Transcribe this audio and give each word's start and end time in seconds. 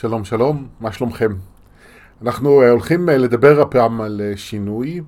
שלום 0.00 0.24
שלום, 0.24 0.68
מה 0.80 0.92
שלומכם? 0.92 1.32
אנחנו 2.22 2.62
אה, 2.62 2.70
הולכים 2.70 3.08
אה, 3.08 3.18
לדבר 3.18 3.60
הפעם 3.60 4.00
על 4.00 4.20
אה, 4.24 4.36
שינוי 4.36 5.00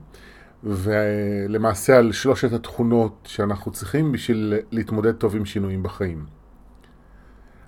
ולמעשה 0.64 1.98
על 1.98 2.12
שלושת 2.12 2.52
התכונות 2.52 3.28
שאנחנו 3.28 3.72
צריכים 3.72 4.12
בשביל 4.12 4.54
להתמודד 4.70 5.12
טוב 5.12 5.36
עם 5.36 5.44
שינויים 5.44 5.82
בחיים. 5.82 6.24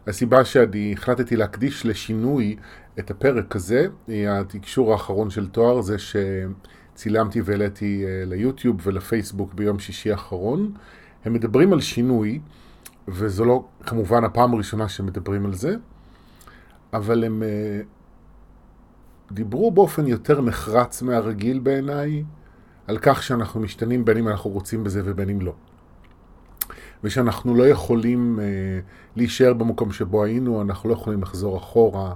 הסיבה 0.07 0.45
שאני 0.45 0.93
החלטתי 0.93 1.37
להקדיש 1.37 1.87
לשינוי 1.87 2.57
את 2.99 3.11
הפרק 3.11 3.57
הזה 3.57 3.87
היא 4.07 4.29
התקשור 4.29 4.93
האחרון 4.93 5.31
של 5.31 5.49
תואר, 5.49 5.81
זה 5.81 5.97
שצילמתי 5.99 7.41
והעליתי 7.41 8.05
ליוטיוב 8.27 8.77
ולפייסבוק 8.83 9.55
ביום 9.55 9.79
שישי 9.79 10.13
האחרון. 10.13 10.73
הם 11.25 11.33
מדברים 11.33 11.73
על 11.73 11.81
שינוי, 11.81 12.41
וזו 13.09 13.45
לא 13.45 13.65
כמובן 13.87 14.25
הפעם 14.25 14.55
הראשונה 14.55 14.89
שמדברים 14.89 15.47
על 15.47 15.55
זה, 15.55 15.75
אבל 16.95 17.25
הם 17.25 17.43
uh, 17.43 19.35
דיברו 19.35 19.71
באופן 19.71 20.07
יותר 20.07 20.41
נחרץ 20.41 21.03
מהרגיל 21.03 21.59
בעיניי, 21.59 22.25
על 22.87 22.99
כך 22.99 23.23
שאנחנו 23.23 23.61
משתנים 23.61 24.05
בין 24.05 24.17
אם 24.17 24.29
אנחנו 24.29 24.51
רוצים 24.51 24.85
בזה 24.85 25.03
ובין 25.05 25.29
אם 25.29 25.41
לא. 25.41 25.55
ושאנחנו 27.05 27.55
לא 27.55 27.69
יכולים 27.69 28.39
uh, 28.39 28.43
להישאר 29.17 29.53
במקום 29.53 29.93
שבו 29.93 30.25
היינו, 30.25 30.63
אנחנו 30.63 30.89
לא 30.89 30.95
יכולים 30.95 31.23
לחזור 31.23 31.57
אחורה, 31.57 32.15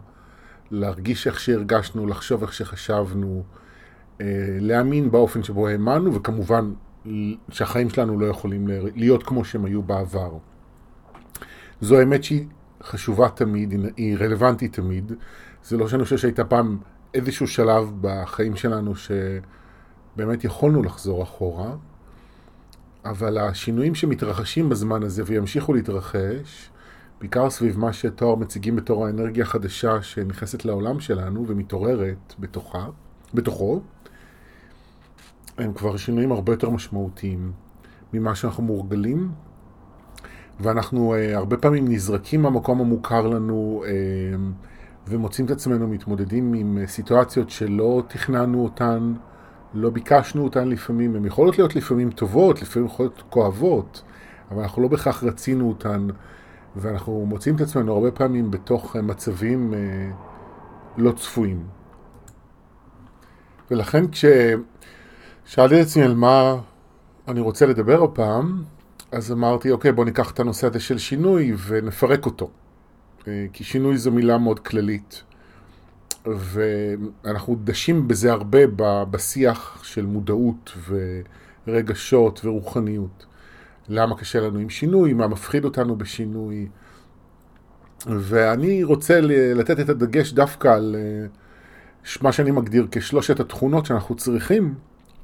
להרגיש 0.70 1.26
איך 1.26 1.40
שהרגשנו, 1.40 2.06
לחשוב 2.06 2.42
איך 2.42 2.52
שחשבנו, 2.52 3.42
uh, 4.18 4.22
להאמין 4.60 5.10
באופן 5.10 5.42
שבו 5.42 5.68
האמנו, 5.68 6.14
וכמובן 6.14 6.72
שהחיים 7.50 7.90
שלנו 7.90 8.18
לא 8.18 8.26
יכולים 8.26 8.68
להיות 8.94 9.22
כמו 9.22 9.44
שהם 9.44 9.64
היו 9.64 9.82
בעבר. 9.82 10.32
זו 11.80 11.98
האמת 11.98 12.24
שהיא 12.24 12.46
חשובה 12.82 13.28
תמיד, 13.28 13.74
היא 13.96 14.16
רלוונטית 14.20 14.72
תמיד. 14.72 15.12
זה 15.64 15.76
לא 15.76 15.88
שאני 15.88 16.04
חושב 16.04 16.16
שהייתה 16.18 16.44
פעם 16.44 16.78
איזשהו 17.14 17.46
שלב 17.46 17.92
בחיים 18.00 18.56
שלנו 18.56 18.92
שבאמת 18.96 20.44
יכולנו 20.44 20.82
לחזור 20.82 21.22
אחורה, 21.22 21.76
אבל 23.04 23.38
השינויים 23.38 23.94
שמתרחשים 23.94 24.68
בזמן 24.68 25.02
הזה 25.02 25.22
וימשיכו 25.26 25.74
להתרחש, 25.74 26.70
בעיקר 27.20 27.50
סביב 27.50 27.78
מה 27.78 27.92
שתואר 27.92 28.34
מציגים 28.34 28.76
בתור 28.76 29.06
האנרגיה 29.06 29.44
החדשה 29.44 30.02
שנכנסת 30.02 30.64
לעולם 30.64 31.00
שלנו 31.00 31.44
ומתעוררת 31.46 32.34
בתוכה, 32.38 32.86
בתוכו, 33.34 33.80
הם 35.58 35.72
כבר 35.72 35.96
שינויים 35.96 36.32
הרבה 36.32 36.52
יותר 36.52 36.70
משמעותיים 36.70 37.52
ממה 38.12 38.34
שאנחנו 38.34 38.62
מורגלים 38.62 39.30
ואנחנו 40.60 41.14
uh, 41.14 41.36
הרבה 41.36 41.56
פעמים 41.56 41.88
נזרקים 41.88 42.42
מהמקום 42.42 42.80
המוכר 42.80 43.26
לנו 43.26 43.84
uh, 43.84 43.88
ומוצאים 45.08 45.46
את 45.46 45.50
עצמנו 45.50 45.88
מתמודדים 45.88 46.54
עם 46.54 46.78
uh, 46.82 46.86
סיטואציות 46.88 47.50
שלא 47.50 48.02
תכננו 48.08 48.64
אותן, 48.64 49.12
לא 49.74 49.90
ביקשנו 49.90 50.44
אותן 50.44 50.68
לפעמים, 50.68 51.16
הן 51.16 51.24
יכולות 51.24 51.58
להיות 51.58 51.76
לפעמים 51.76 52.10
טובות, 52.10 52.62
לפעמים 52.62 52.86
יכולות 52.86 53.12
להיות 53.12 53.30
כואבות, 53.30 54.02
אבל 54.50 54.62
אנחנו 54.62 54.82
לא 54.82 54.88
בהכרח 54.88 55.24
רצינו 55.24 55.68
אותן, 55.68 56.08
ואנחנו 56.76 57.26
מוצאים 57.26 57.56
את 57.56 57.60
עצמנו 57.60 57.92
הרבה 57.92 58.10
פעמים 58.10 58.50
בתוך 58.50 58.96
uh, 58.96 59.00
מצבים 59.02 59.74
uh, 59.74 60.96
לא 60.96 61.12
צפויים. 61.12 61.66
ולכן 63.70 64.04
כששאלתי 64.08 65.80
את 65.80 65.86
עצמי 65.86 66.02
על 66.02 66.14
מה 66.14 66.56
אני 67.28 67.40
רוצה 67.40 67.66
לדבר 67.66 68.04
הפעם, 68.04 68.62
אז 69.12 69.32
אמרתי, 69.32 69.70
אוקיי, 69.70 69.92
בוא 69.92 70.04
ניקח 70.04 70.30
את 70.30 70.40
הנושא 70.40 70.66
הזה 70.66 70.80
של 70.80 70.98
שינוי 70.98 71.52
ונפרק 71.66 72.26
אותו. 72.26 72.50
אה, 73.28 73.46
כי 73.52 73.64
שינוי 73.64 73.98
זו 73.98 74.12
מילה 74.12 74.38
מאוד 74.38 74.58
כללית. 74.58 75.22
ואנחנו 76.26 77.56
דשים 77.64 78.08
בזה 78.08 78.32
הרבה 78.32 78.58
בשיח 79.10 79.84
של 79.84 80.06
מודעות 80.06 80.72
ורגשות 81.66 82.40
ורוחניות. 82.44 83.26
למה 83.88 84.16
קשה 84.16 84.40
לנו 84.40 84.58
עם 84.58 84.70
שינוי, 84.70 85.12
מה 85.12 85.28
מפחיד 85.28 85.64
אותנו 85.64 85.96
בשינוי. 85.96 86.68
ואני 88.06 88.84
רוצה 88.84 89.20
לתת 89.54 89.80
את 89.80 89.88
הדגש 89.88 90.32
דווקא 90.32 90.68
על 90.68 90.96
אה, 90.98 91.26
מה 92.22 92.32
שאני 92.32 92.50
מגדיר 92.50 92.86
כשלושת 92.90 93.40
התכונות 93.40 93.86
שאנחנו 93.86 94.14
צריכים 94.14 94.74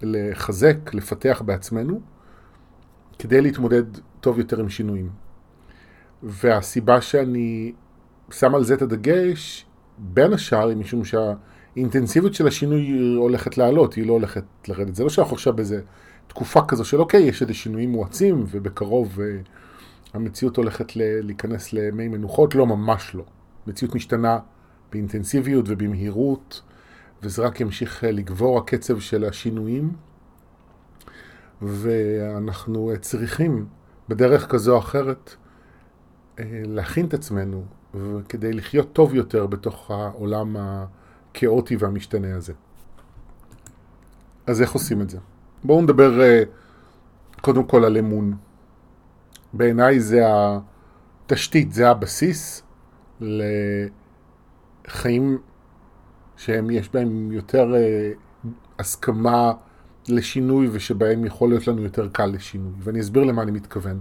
לחזק, 0.03 0.95
לפתח 0.95 1.43
בעצמנו. 1.47 2.14
כדי 3.19 3.41
להתמודד 3.41 3.85
טוב 4.21 4.39
יותר 4.39 4.61
עם 4.61 4.69
שינויים. 4.69 5.09
והסיבה 6.23 7.01
שאני 7.01 7.73
שם 8.31 8.55
על 8.55 8.65
זה 8.65 8.75
את 8.75 8.83
הדגש, 8.83 9.67
בין 9.99 10.33
השאר, 10.33 10.69
היא 10.69 10.77
משום 10.77 11.03
שהאינטנסיביות 11.05 12.35
של 12.35 12.47
השינוי 12.47 13.15
הולכת 13.17 13.59
לעלות, 13.59 13.95
היא 13.95 14.07
לא 14.07 14.13
הולכת 14.13 14.45
לרדת. 14.69 14.95
זה 14.95 15.03
לא 15.03 15.09
שאנחנו 15.09 15.35
עכשיו 15.37 15.53
באיזה 15.53 15.81
תקופה 16.27 16.61
כזו 16.69 16.85
של 16.85 17.01
אוקיי, 17.01 17.23
יש 17.23 17.43
איזה 17.43 17.55
שינויים 17.55 17.91
מואצים, 17.91 18.45
ובקרוב 18.51 19.19
uh, 19.19 19.49
המציאות 20.15 20.57
הולכת 20.57 20.93
להיכנס 20.97 21.73
למי 21.73 22.09
מנוחות, 22.09 22.55
לא, 22.55 22.67
ממש 22.67 23.15
לא. 23.15 23.25
המציאות 23.67 23.95
משתנה 23.95 24.39
באינטנסיביות 24.93 25.65
ובמהירות, 25.69 26.63
וזה 27.23 27.43
רק 27.43 27.61
ימשיך 27.61 28.05
לגבור 28.05 28.59
הקצב 28.59 29.01
של 29.01 29.25
השינויים. 29.25 29.93
ואנחנו 31.67 32.93
צריכים 33.01 33.67
בדרך 34.09 34.49
כזו 34.49 34.75
או 34.75 34.79
אחרת 34.79 35.35
אה, 36.39 36.63
להכין 36.65 37.07
את 37.07 37.15
עצמנו 37.15 37.65
כדי 38.29 38.53
לחיות 38.53 38.93
טוב 38.93 39.15
יותר 39.15 39.47
בתוך 39.47 39.91
העולם 39.91 40.57
הכאוטי 40.59 41.77
והמשתנה 41.77 42.37
הזה. 42.37 42.53
אז 44.47 44.63
איך 44.63 44.73
עושים 44.73 45.01
את 45.01 45.11
זה? 45.11 45.19
בואו 45.65 45.83
נדבר 45.83 46.23
אה, 46.23 46.43
קודם 47.41 47.65
כל 47.65 47.85
על 47.85 47.97
אמון. 47.97 48.37
בעיניי 49.53 50.01
זה 50.01 50.23
התשתית, 50.27 51.73
זה 51.73 51.91
הבסיס 51.91 52.63
לחיים 53.21 54.09
שהם, 56.37 56.71
יש 56.71 56.89
בהם 56.89 57.33
יותר 57.33 57.75
אה, 57.75 58.13
הסכמה 58.79 59.53
לשינוי 60.09 60.69
ושבהם 60.73 61.25
יכול 61.25 61.49
להיות 61.49 61.67
לנו 61.67 61.83
יותר 61.83 62.09
קל 62.09 62.27
לשינוי, 62.27 62.73
ואני 62.79 63.01
אסביר 63.01 63.25
למה 63.25 63.43
אני 63.43 63.51
מתכוון. 63.51 64.01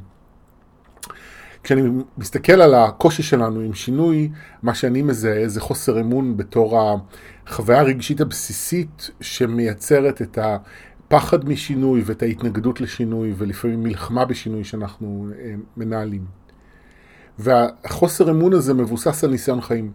כשאני 1.64 2.04
מסתכל 2.18 2.62
על 2.62 2.74
הקושי 2.74 3.24
שלנו 3.24 3.60
עם 3.60 3.74
שינוי, 3.74 4.30
מה 4.64 4.76
שאני 4.76 5.02
מזהה 5.02 5.48
זה 5.48 5.62
חוסר 5.62 6.00
אמון 6.00 6.38
בתור 6.38 6.80
החוויה 7.48 7.80
הרגשית 7.80 8.22
הבסיסית 8.22 9.10
שמייצרת 9.22 10.22
את 10.22 10.38
הפחד 10.42 11.50
משינוי 11.50 12.02
ואת 12.06 12.24
ההתנגדות 12.24 12.82
לשינוי 12.82 13.34
ולפעמים 13.38 13.84
מלחמה 13.84 14.26
בשינוי 14.26 14.64
שאנחנו 14.64 15.28
אה, 15.40 15.56
מנהלים. 15.78 16.26
והחוסר 17.40 18.32
אמון 18.32 18.54
הזה 18.54 18.74
מבוסס 18.74 19.24
על 19.24 19.32
ניסיון 19.32 19.62
חיים. 19.62 19.92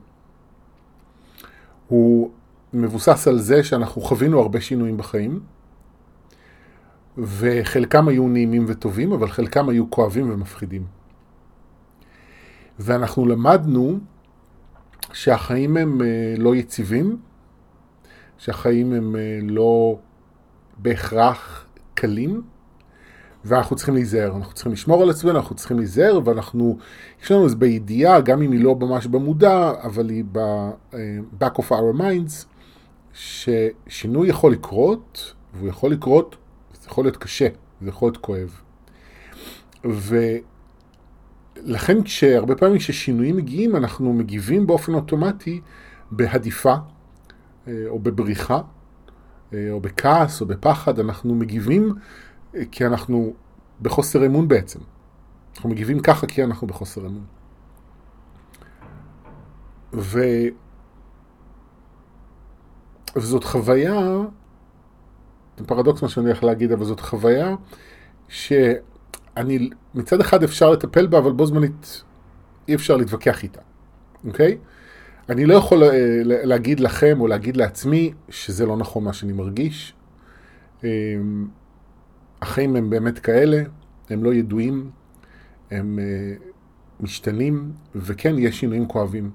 הוא 1.86 2.30
מבוסס 2.72 3.28
על 3.28 3.38
זה 3.38 3.62
שאנחנו 3.62 4.02
חווינו 4.02 4.40
הרבה 4.40 4.60
שינויים 4.60 4.96
בחיים, 4.96 5.40
וחלקם 7.18 8.08
היו 8.08 8.28
נעימים 8.28 8.64
וטובים, 8.68 9.12
אבל 9.12 9.28
חלקם 9.28 9.68
היו 9.68 9.90
כואבים 9.90 10.30
ומפחידים. 10.30 10.86
ואנחנו 12.78 13.26
למדנו 13.26 13.98
שהחיים 15.12 15.76
הם 15.76 16.02
אה, 16.02 16.34
לא 16.38 16.56
יציבים, 16.56 17.16
שהחיים 18.38 18.92
הם 18.92 19.16
אה, 19.16 19.38
לא 19.42 19.98
בהכרח 20.78 21.66
קלים, 21.94 22.42
ואנחנו 23.44 23.76
צריכים 23.76 23.94
להיזהר, 23.94 24.36
אנחנו 24.36 24.54
צריכים 24.54 24.72
לשמור 24.72 25.02
על 25.02 25.10
עצמנו, 25.10 25.38
אנחנו 25.38 25.56
צריכים 25.56 25.78
להיזהר, 25.78 26.20
ואנחנו, 26.24 26.78
יש 27.22 27.32
לנו 27.32 27.44
איזה 27.44 27.56
בידיעה, 27.56 28.20
גם 28.20 28.42
אם 28.42 28.52
היא 28.52 28.64
לא 28.64 28.76
ממש 28.76 29.06
במודע, 29.06 29.72
אבל 29.82 30.08
היא 30.08 30.24
ב-back 30.32 31.58
of 31.58 31.70
our 31.70 31.98
minds, 31.98 32.44
ששינוי 33.12 34.28
יכול 34.28 34.52
לקרות, 34.52 35.34
והוא 35.54 35.68
יכול 35.68 35.92
לקרות 35.92 36.36
זה 36.88 36.92
יכול 36.92 37.04
להיות 37.04 37.16
קשה, 37.16 37.48
זה 37.80 37.88
יכול 37.88 38.08
להיות 38.08 38.16
כואב. 38.16 38.60
ולכן 41.64 42.02
כשהרבה 42.02 42.54
פעמים 42.54 42.78
כששינויים 42.78 43.36
מגיעים, 43.36 43.76
אנחנו 43.76 44.12
מגיבים 44.12 44.66
באופן 44.66 44.94
אוטומטי 44.94 45.60
בהדיפה, 46.10 46.74
אה, 47.68 47.84
או 47.88 47.98
בבריחה, 47.98 48.60
אה, 49.52 49.68
או 49.70 49.80
בכעס, 49.80 50.40
או 50.40 50.46
בפחד, 50.46 50.98
אנחנו 50.98 51.34
מגיבים 51.34 51.94
אה, 52.54 52.62
כי 52.70 52.86
אנחנו 52.86 53.34
בחוסר 53.82 54.26
אמון 54.26 54.48
בעצם. 54.48 54.80
אנחנו 55.56 55.68
מגיבים 55.68 56.00
ככה 56.00 56.26
כי 56.26 56.44
אנחנו 56.44 56.66
בחוסר 56.66 57.06
אמון. 57.06 57.24
ו... 59.92 60.20
וזאת 63.16 63.44
חוויה 63.44 64.00
זה 65.58 65.64
פרדוקס 65.64 66.02
מה 66.02 66.08
שאני 66.08 66.26
הולך 66.26 66.44
להגיד, 66.44 66.72
אבל 66.72 66.84
זאת 66.84 67.00
חוויה 67.00 67.54
שאני, 68.28 69.70
מצד 69.94 70.20
אחד 70.20 70.42
אפשר 70.42 70.70
לטפל 70.70 71.06
בה, 71.06 71.18
אבל 71.18 71.32
בו 71.32 71.46
זמנית 71.46 72.02
אי 72.68 72.74
אפשר 72.74 72.96
להתווכח 72.96 73.42
איתה, 73.42 73.60
אוקיי? 74.26 74.58
אני 75.28 75.46
לא 75.46 75.54
יכול 75.54 75.84
אה, 75.84 76.20
להגיד 76.24 76.80
לכם 76.80 77.20
או 77.20 77.26
להגיד 77.26 77.56
לעצמי 77.56 78.12
שזה 78.28 78.66
לא 78.66 78.76
נכון 78.76 79.04
מה 79.04 79.12
שאני 79.12 79.32
מרגיש. 79.32 79.94
אה, 80.84 80.88
החיים 82.42 82.76
הם 82.76 82.90
באמת 82.90 83.18
כאלה, 83.18 83.62
הם 84.10 84.24
לא 84.24 84.34
ידועים, 84.34 84.90
הם 85.70 85.98
אה, 85.98 86.34
משתנים, 87.00 87.72
וכן, 87.94 88.34
יש 88.38 88.60
שינויים 88.60 88.88
כואבים. 88.88 89.30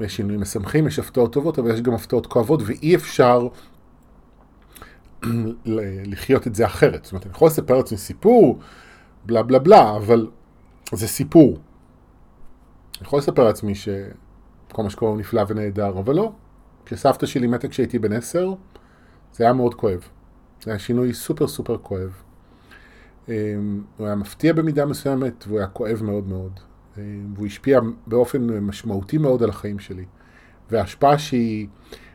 יש 0.00 0.16
שינויים 0.16 0.40
משמחים, 0.40 0.86
יש 0.86 0.98
הפתעות 0.98 1.32
טובות, 1.32 1.58
אבל 1.58 1.74
יש 1.74 1.80
גם 1.80 1.92
הפתעות 1.92 2.26
כואבות, 2.26 2.62
ואי 2.66 2.94
אפשר 2.94 3.48
לחיות 6.06 6.46
את 6.46 6.54
זה 6.54 6.66
אחרת. 6.66 7.04
זאת 7.04 7.12
אומרת, 7.12 7.26
אני 7.26 7.32
יכול 7.32 7.48
לספר 7.48 7.76
לעצמי 7.76 7.98
סיפור, 7.98 8.58
בלה 9.26 9.42
בלה 9.42 9.58
בלה, 9.58 9.96
אבל 9.96 10.28
זה 10.92 11.08
סיפור. 11.08 11.58
אני 12.98 13.06
יכול 13.06 13.18
לספר 13.18 13.44
לעצמי 13.44 13.74
שכל 13.74 14.82
מה 14.82 14.90
שקורה 14.90 15.10
הוא 15.10 15.18
נפלא 15.18 15.42
ונהדר, 15.48 15.98
אבל 15.98 16.14
לא. 16.14 16.32
כשסבתא 16.86 17.26
שלי 17.26 17.46
מתה 17.46 17.68
כשהייתי 17.68 17.98
בן 17.98 18.12
עשר, 18.12 18.54
זה 19.32 19.44
היה 19.44 19.52
מאוד 19.52 19.74
כואב. 19.74 20.08
זה 20.62 20.70
היה 20.70 20.78
שינוי 20.78 21.14
סופר 21.14 21.48
סופר 21.48 21.78
כואב. 21.78 22.22
אמ, 23.28 23.82
הוא 23.96 24.06
היה 24.06 24.16
מפתיע 24.16 24.52
במידה 24.52 24.86
מסוימת, 24.86 25.44
והוא 25.46 25.58
היה 25.58 25.68
כואב 25.68 26.02
מאוד 26.02 26.28
מאוד. 26.28 26.60
אמ, 26.98 27.32
והוא 27.34 27.46
השפיע 27.46 27.80
באופן 28.06 28.58
משמעותי 28.58 29.18
מאוד 29.18 29.42
על 29.42 29.48
החיים 29.50 29.78
שלי. 29.78 30.04
וההשפעה 30.70 31.18
שהיא 31.18 31.68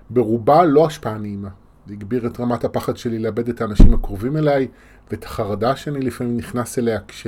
ברובה 0.09 0.65
לא 0.65 0.85
השפעה 0.85 1.17
נעימה. 1.17 1.49
זה 1.87 1.93
הגביר 1.93 2.27
את 2.27 2.39
רמת 2.39 2.63
הפחד 2.63 2.97
שלי 2.97 3.19
לאבד 3.19 3.49
את 3.49 3.61
האנשים 3.61 3.93
הקרובים 3.93 4.37
אליי, 4.37 4.67
ואת 5.11 5.23
החרדה 5.23 5.75
שאני 5.75 5.99
לפעמים 5.99 6.37
נכנס 6.37 6.79
אליה 6.79 6.99
כש... 7.07 7.27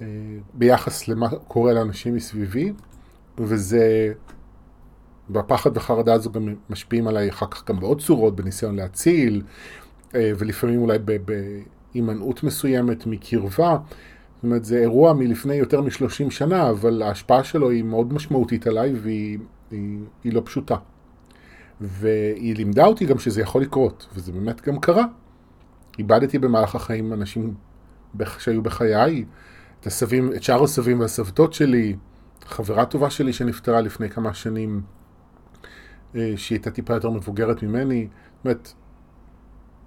אה, 0.00 0.06
ביחס 0.54 1.08
למה 1.08 1.28
קורה 1.28 1.72
לאנשים 1.72 2.14
מסביבי, 2.14 2.72
וזה, 3.38 4.12
והפחד 5.30 5.76
וחרדה 5.76 6.14
הזו 6.14 6.32
גם 6.32 6.54
משפיעים 6.70 7.08
עליי 7.08 7.28
אחר 7.28 7.46
כך 7.46 7.68
גם 7.68 7.80
בעוד 7.80 8.00
צורות, 8.00 8.36
בניסיון 8.36 8.76
להציל, 8.76 9.42
אה, 10.14 10.32
ולפעמים 10.38 10.80
אולי 10.80 10.98
בהימנעות 11.94 12.42
מסוימת 12.42 13.06
מקרבה. 13.06 13.78
זאת 14.36 14.44
אומרת, 14.44 14.64
זה 14.64 14.78
אירוע 14.78 15.12
מלפני 15.12 15.54
יותר 15.54 15.80
מ-30 15.80 16.30
שנה, 16.30 16.70
אבל 16.70 17.02
ההשפעה 17.02 17.44
שלו 17.44 17.70
היא 17.70 17.84
מאוד 17.84 18.12
משמעותית 18.12 18.66
עליי 18.66 18.94
והיא 18.94 19.38
היא, 19.70 19.98
היא 20.24 20.32
לא 20.32 20.42
פשוטה. 20.44 20.76
והיא 21.80 22.56
לימדה 22.56 22.86
אותי 22.86 23.06
גם 23.06 23.18
שזה 23.18 23.40
יכול 23.40 23.62
לקרות, 23.62 24.06
וזה 24.14 24.32
באמת 24.32 24.68
גם 24.68 24.80
קרה. 24.80 25.04
איבדתי 25.98 26.38
במהלך 26.38 26.74
החיים 26.74 27.12
אנשים 27.12 27.54
שהיו 28.38 28.62
בחיי, 28.62 29.24
את, 29.80 29.86
הסבים, 29.86 30.32
את 30.32 30.42
שאר 30.42 30.62
הסבים 30.62 31.00
והסבתות 31.00 31.52
שלי, 31.52 31.96
חברה 32.44 32.86
טובה 32.86 33.10
שלי 33.10 33.32
שנפטרה 33.32 33.80
לפני 33.80 34.10
כמה 34.10 34.34
שנים, 34.34 34.82
אה, 36.14 36.32
שהיא 36.36 36.56
הייתה 36.56 36.70
טיפה 36.70 36.94
יותר 36.94 37.10
מבוגרת 37.10 37.62
ממני. 37.62 38.08
זאת 38.10 38.44
אומרת, 38.44 38.72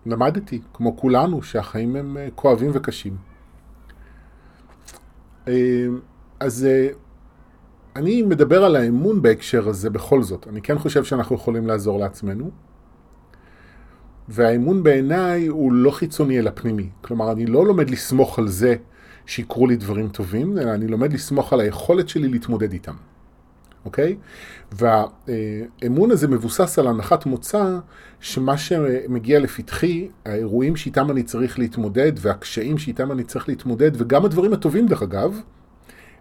למדתי, 0.05 0.61
כמו 0.73 0.97
כולנו, 0.97 1.43
שהחיים 1.43 1.95
הם 1.95 2.17
אה, 2.17 2.27
כואבים 2.35 2.71
וקשים. 2.73 3.17
אה, 5.47 5.53
אז 6.39 6.67
אני 7.95 8.21
מדבר 8.21 8.63
על 8.63 8.75
האמון 8.75 9.21
בהקשר 9.21 9.69
הזה 9.69 9.89
בכל 9.89 10.23
זאת. 10.23 10.47
אני 10.47 10.61
כן 10.61 10.77
חושב 10.77 11.03
שאנחנו 11.03 11.35
יכולים 11.35 11.67
לעזור 11.67 11.99
לעצמנו. 11.99 12.51
והאמון 14.29 14.83
בעיניי 14.83 15.47
הוא 15.47 15.73
לא 15.73 15.91
חיצוני 15.91 16.39
אלא 16.39 16.51
פנימי. 16.55 16.89
כלומר, 17.01 17.31
אני 17.31 17.45
לא 17.45 17.65
לומד 17.65 17.89
לסמוך 17.89 18.39
על 18.39 18.47
זה 18.47 18.75
שיקרו 19.25 19.67
לי 19.67 19.75
דברים 19.75 20.07
טובים, 20.07 20.57
אלא 20.57 20.73
אני 20.73 20.87
לומד 20.87 21.13
לסמוך 21.13 21.53
על 21.53 21.59
היכולת 21.59 22.09
שלי 22.09 22.27
להתמודד 22.27 22.73
איתם, 22.73 22.93
אוקיי? 23.85 24.15
והאמון 24.71 26.11
הזה 26.11 26.27
מבוסס 26.27 26.79
על 26.79 26.87
הנחת 26.87 27.25
מוצא 27.25 27.79
שמה 28.19 28.57
שמגיע 28.57 29.39
לפתחי, 29.39 30.09
האירועים 30.25 30.75
שאיתם 30.75 31.11
אני 31.11 31.23
צריך 31.23 31.59
להתמודד 31.59 32.11
והקשיים 32.17 32.77
שאיתם 32.77 33.11
אני 33.11 33.23
צריך 33.23 33.49
להתמודד, 33.49 33.91
וגם 33.93 34.25
הדברים 34.25 34.53
הטובים 34.53 34.87
דרך 34.87 35.03
אגב, 35.03 35.41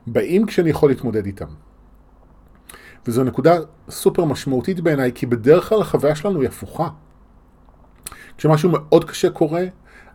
באים 0.07 0.47
כשאני 0.47 0.71
יכול 0.71 0.91
להתמודד 0.91 1.27
איתם. 1.27 1.47
וזו 3.07 3.25
נקודה 3.25 3.59
סופר 3.91 4.25
משמעותית 4.25 4.81
בעיניי, 4.81 5.13
כי 5.15 5.27
בדרך 5.27 5.69
כלל 5.69 5.81
החוויה 5.81 6.15
שלנו 6.15 6.41
היא 6.41 6.49
הפוכה. 6.49 6.89
כשמשהו 8.37 8.71
מאוד 8.71 9.05
קשה 9.05 9.31
קורה, 9.31 9.65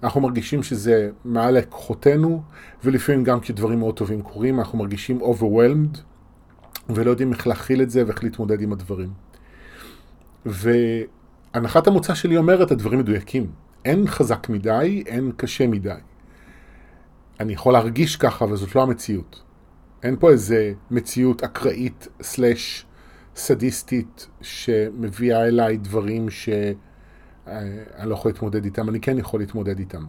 אנחנו 0.03 0.21
מרגישים 0.21 0.63
שזה 0.63 1.09
מעל 1.25 1.57
לכוחותינו, 1.57 2.41
ולפעמים 2.83 3.23
גם 3.23 3.39
כשדברים 3.39 3.79
מאוד 3.79 3.95
טובים 3.95 4.21
קורים, 4.21 4.59
אנחנו 4.59 4.77
מרגישים 4.77 5.21
overwhelmed, 5.21 5.97
ולא 6.89 7.09
יודעים 7.09 7.33
איך 7.33 7.47
להכיל 7.47 7.81
את 7.81 7.89
זה 7.89 8.05
ואיך 8.05 8.23
להתמודד 8.23 8.61
עם 8.61 8.73
הדברים. 8.73 9.09
והנחת 10.45 11.87
המוצא 11.87 12.13
שלי 12.13 12.37
אומרת, 12.37 12.71
הדברים 12.71 12.99
מדויקים. 12.99 13.51
אין 13.85 14.07
חזק 14.07 14.49
מדי, 14.49 15.03
אין 15.07 15.31
קשה 15.37 15.67
מדי. 15.67 15.89
אני 17.39 17.53
יכול 17.53 17.73
להרגיש 17.73 18.15
ככה, 18.15 18.45
אבל 18.45 18.55
זאת 18.55 18.75
לא 18.75 18.83
המציאות. 18.83 19.44
אין 20.05 20.15
פה 20.19 20.29
איזה 20.29 20.73
מציאות 20.91 21.43
אקראית 21.43 22.07
סלאש 22.21 22.85
סדיסטית 23.35 24.27
שמביאה 24.41 25.47
אליי 25.47 25.77
דברים 25.77 26.29
ש... 26.29 26.49
אה, 27.47 28.05
לא 28.05 28.13
יכול 28.13 28.31
להתמודד 28.31 28.65
איתם, 28.65 28.89
אני 28.89 28.99
כן 28.99 29.17
יכול 29.17 29.39
להתמודד 29.39 29.79
איתם. 29.79 30.03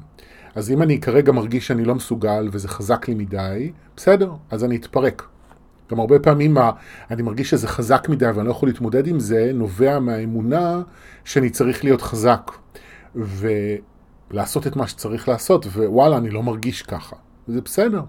אז 0.54 0.70
אם 0.70 0.82
אני 0.82 1.00
כרגע 1.00 1.32
מרגיש 1.32 1.66
שאני 1.66 1.84
לא 1.84 1.94
מסוגל 1.94 2.48
וזה 2.52 2.68
חזק 2.68 3.08
לי 3.08 3.14
מדי, 3.14 3.72
בסדר, 3.96 4.32
אז 4.50 4.64
אני 4.64 4.76
אתפרק. 4.76 5.22
גם 5.90 6.00
הרבה 6.00 6.18
פעמים 6.18 6.56
אני 7.10 7.22
מרגיש 7.22 7.50
שזה 7.50 7.68
חזק 7.68 8.08
מדי 8.08 8.26
ואני 8.26 8.46
לא 8.46 8.50
יכול 8.50 8.68
להתמודד 8.68 9.06
עם 9.06 9.20
זה, 9.20 9.50
נובע 9.54 9.98
מהאמונה 9.98 10.82
שאני 11.24 11.50
צריך 11.50 11.84
להיות 11.84 12.02
חזק 12.02 12.50
ולעשות 13.14 14.66
את 14.66 14.76
מה 14.76 14.86
שצריך 14.86 15.28
לעשות, 15.28 15.66
ווואלה, 15.66 16.16
אני 16.16 16.30
לא 16.30 16.42
מרגיש 16.42 16.82
ככה. 16.82 17.16
וזה 17.48 17.60
בסדר. 17.60 18.02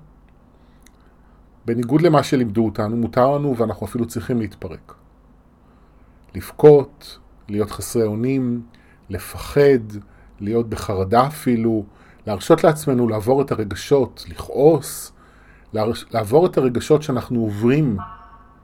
בניגוד 1.67 2.01
למה 2.01 2.23
שלימדו 2.23 2.65
אותנו, 2.65 2.95
מותר 2.95 3.31
לנו 3.31 3.57
ואנחנו 3.57 3.85
אפילו 3.85 4.07
צריכים 4.07 4.39
להתפרק. 4.39 4.93
לבכות, 6.35 7.19
להיות 7.49 7.71
חסרי 7.71 8.03
אונים, 8.03 8.61
לפחד, 9.09 9.79
להיות 10.39 10.69
בחרדה 10.69 11.27
אפילו, 11.27 11.85
להרשות 12.27 12.63
לעצמנו 12.63 13.07
לעבור 13.07 13.41
את 13.41 13.51
הרגשות, 13.51 14.25
לכעוס, 14.29 15.11
לעבור 16.11 16.45
את 16.45 16.57
הרגשות 16.57 17.03
שאנחנו 17.03 17.39
עוברים 17.39 17.97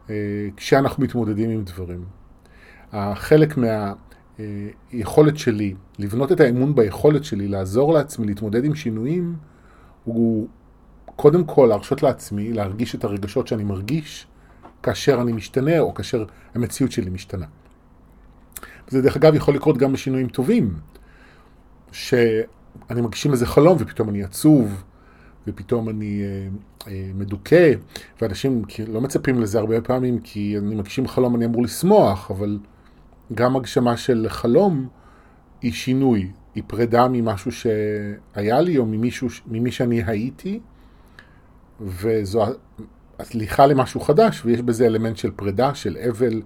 אה, 0.10 0.16
כשאנחנו 0.58 1.04
מתמודדים 1.04 1.50
עם 1.50 1.64
דברים. 1.64 2.06
חלק 3.16 3.58
מהיכולת 4.38 5.38
שלי, 5.38 5.76
לבנות 6.00 6.32
את 6.32 6.40
האמון 6.40 6.76
ביכולת 6.76 7.24
שלי, 7.24 7.48
לעזור 7.48 7.94
לעצמי 7.94 8.26
להתמודד 8.26 8.66
עם 8.66 8.76
שינויים, 8.76 9.36
הוא 10.04 10.48
קודם 11.16 11.44
כל 11.44 11.66
להרשות 11.70 12.04
לעצמי 12.04 12.54
להרגיש 12.54 12.96
את 12.96 13.04
הרגשות 13.04 13.48
שאני 13.48 13.64
מרגיש 13.64 14.28
כאשר 14.84 15.22
אני 15.22 15.34
משתנה 15.34 15.80
או 15.80 15.94
כאשר 15.94 16.26
המציאות 16.56 16.92
שלי 16.92 17.10
משתנה. 17.10 17.46
זה 18.88 19.02
דרך 19.02 19.16
אגב 19.16 19.36
יכול 19.36 19.56
לקרות 19.56 19.78
גם 19.78 19.94
בשינויים 19.94 20.28
טובים, 20.28 20.74
שאני 21.92 23.02
מגשים 23.02 23.32
איזה 23.32 23.46
חלום 23.46 23.78
ופתאום 23.80 24.10
אני 24.10 24.24
עצוב, 24.24 24.84
ופתאום 25.48 25.90
אני 25.90 26.22
אה, 26.24 26.48
אה, 26.92 27.12
מדוכא, 27.16 27.74
ואנשים 28.22 28.62
לא 28.88 29.02
מצפים 29.02 29.42
לזה 29.42 29.60
הרבה 29.60 29.82
פעמים, 29.82 30.20
כי 30.20 30.58
אני 30.58 30.76
מגשים 30.76 31.08
חלום, 31.08 31.36
אני 31.36 31.46
אמור 31.46 31.64
לשמוח, 31.64 32.32
אבל 32.32 32.60
גם 33.34 33.56
הגשמה 33.56 33.98
של 33.98 34.26
חלום 34.30 34.88
היא 35.62 35.74
שינוי, 35.74 36.32
היא 36.56 36.64
פרידה 36.68 37.08
ממשהו 37.08 37.52
שהיה 37.52 38.62
לי, 38.62 38.78
או 38.78 38.86
ממישהו, 38.86 39.28
ממי 39.48 39.72
שאני 39.72 40.04
הייתי, 40.04 40.60
וזו 41.84 42.46
הסליחה 43.20 43.66
למשהו 43.66 44.00
חדש, 44.00 44.46
ויש 44.46 44.62
בזה 44.62 44.86
אלמנט 44.86 45.18
של 45.18 45.32
פרידה, 45.32 45.76
של 45.76 45.98
אבל, 46.10 46.42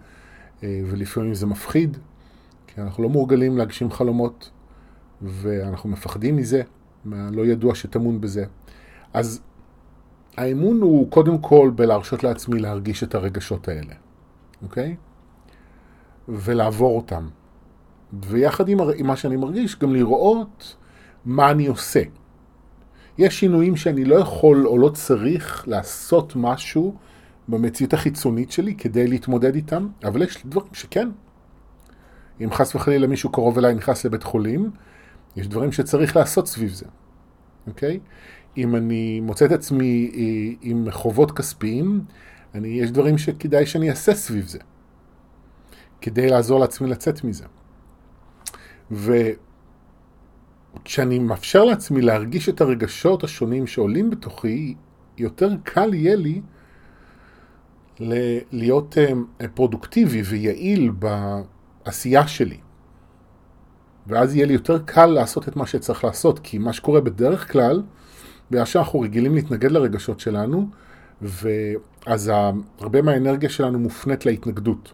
אה, 0.63 0.81
ולפעמים 0.85 1.33
זה 1.33 1.45
מפחיד. 1.45 1.97
כי 2.67 2.81
אנחנו 2.81 3.03
לא 3.03 3.09
מורגלים 3.09 3.57
להגשים 3.57 3.91
חלומות, 3.91 4.49
ואנחנו 5.21 5.89
מפחדים 5.89 6.35
מזה, 6.35 6.61
מהלא 7.05 7.45
ידוע 7.45 7.75
שטמון 7.75 8.21
בזה. 8.21 8.45
אז 9.13 9.41
האמון 10.37 10.81
הוא 10.81 11.11
קודם 11.11 11.37
כל 11.37 11.71
בלהרשות 11.75 12.23
לעצמי 12.23 12.59
להרגיש 12.59 13.03
את 13.03 13.15
הרגשות 13.15 13.67
האלה, 13.67 13.93
אוקיי? 14.63 14.95
ולעבור 16.27 16.97
אותם. 16.97 17.27
ויחד 18.13 18.69
עם, 18.69 18.77
עם 18.95 19.07
מה 19.07 19.15
שאני 19.15 19.35
מרגיש, 19.35 19.79
גם 19.79 19.93
לראות 19.93 20.75
מה 21.25 21.51
אני 21.51 21.67
עושה. 21.67 22.01
יש 23.17 23.39
שינויים 23.39 23.75
שאני 23.75 24.05
לא 24.05 24.15
יכול 24.15 24.67
או 24.67 24.77
לא 24.77 24.89
צריך 24.89 25.67
לעשות 25.67 26.35
משהו 26.35 26.95
במציאות 27.47 27.93
החיצונית 27.93 28.51
שלי 28.51 28.75
כדי 28.75 29.07
להתמודד 29.07 29.55
איתם, 29.55 29.87
אבל 30.03 30.21
יש 30.21 30.45
דברים 30.45 30.73
שכן, 30.73 31.09
אם 32.41 32.51
חס 32.51 32.75
וחלילה 32.75 33.07
מישהו 33.07 33.31
קרוב 33.31 33.57
אליי 33.57 33.75
נכנס 33.75 34.05
לבית 34.05 34.23
חולים, 34.23 34.71
יש 35.35 35.47
דברים 35.47 35.71
שצריך 35.71 36.15
לעשות 36.15 36.47
סביב 36.47 36.73
זה, 36.73 36.85
אוקיי? 37.67 37.99
אם 38.57 38.75
אני 38.75 39.19
מוצא 39.19 39.45
את 39.45 39.51
עצמי 39.51 40.11
אה, 40.15 40.21
עם 40.61 40.91
חובות 40.91 41.31
כספיים, 41.31 42.01
אני, 42.55 42.67
יש 42.67 42.91
דברים 42.91 43.17
שכדאי 43.17 43.65
שאני 43.65 43.89
אעשה 43.89 44.13
סביב 44.13 44.47
זה, 44.47 44.59
כדי 46.01 46.29
לעזור 46.29 46.59
לעצמי 46.59 46.89
לצאת 46.89 47.23
מזה. 47.23 47.45
וכשאני 50.75 51.19
מאפשר 51.19 51.63
לעצמי 51.63 52.01
להרגיש 52.01 52.49
את 52.49 52.61
הרגשות 52.61 53.23
השונים 53.23 53.67
שעולים 53.67 54.09
בתוכי, 54.09 54.75
יותר 55.17 55.49
קל 55.63 55.93
יהיה 55.93 56.15
לי 56.15 56.41
להיות 58.51 58.97
אה, 58.97 59.47
פרודוקטיבי 59.53 60.21
ויעיל 60.21 60.91
בעשייה 61.85 62.27
שלי. 62.27 62.57
ואז 64.07 64.35
יהיה 64.35 64.45
לי 64.45 64.53
יותר 64.53 64.79
קל 64.85 65.05
לעשות 65.05 65.47
את 65.47 65.55
מה 65.55 65.67
שצריך 65.67 66.03
לעשות, 66.03 66.39
כי 66.39 66.57
מה 66.57 66.73
שקורה 66.73 67.01
בדרך 67.01 67.51
כלל, 67.51 67.83
בגלל 68.51 68.65
שאנחנו 68.65 68.99
רגילים 68.99 69.35
להתנגד 69.35 69.71
לרגשות 69.71 70.19
שלנו, 70.19 70.69
ואז 71.21 72.31
הרבה 72.79 73.01
מהאנרגיה 73.01 73.49
שלנו 73.49 73.79
מופנית 73.79 74.25
להתנגדות. 74.25 74.93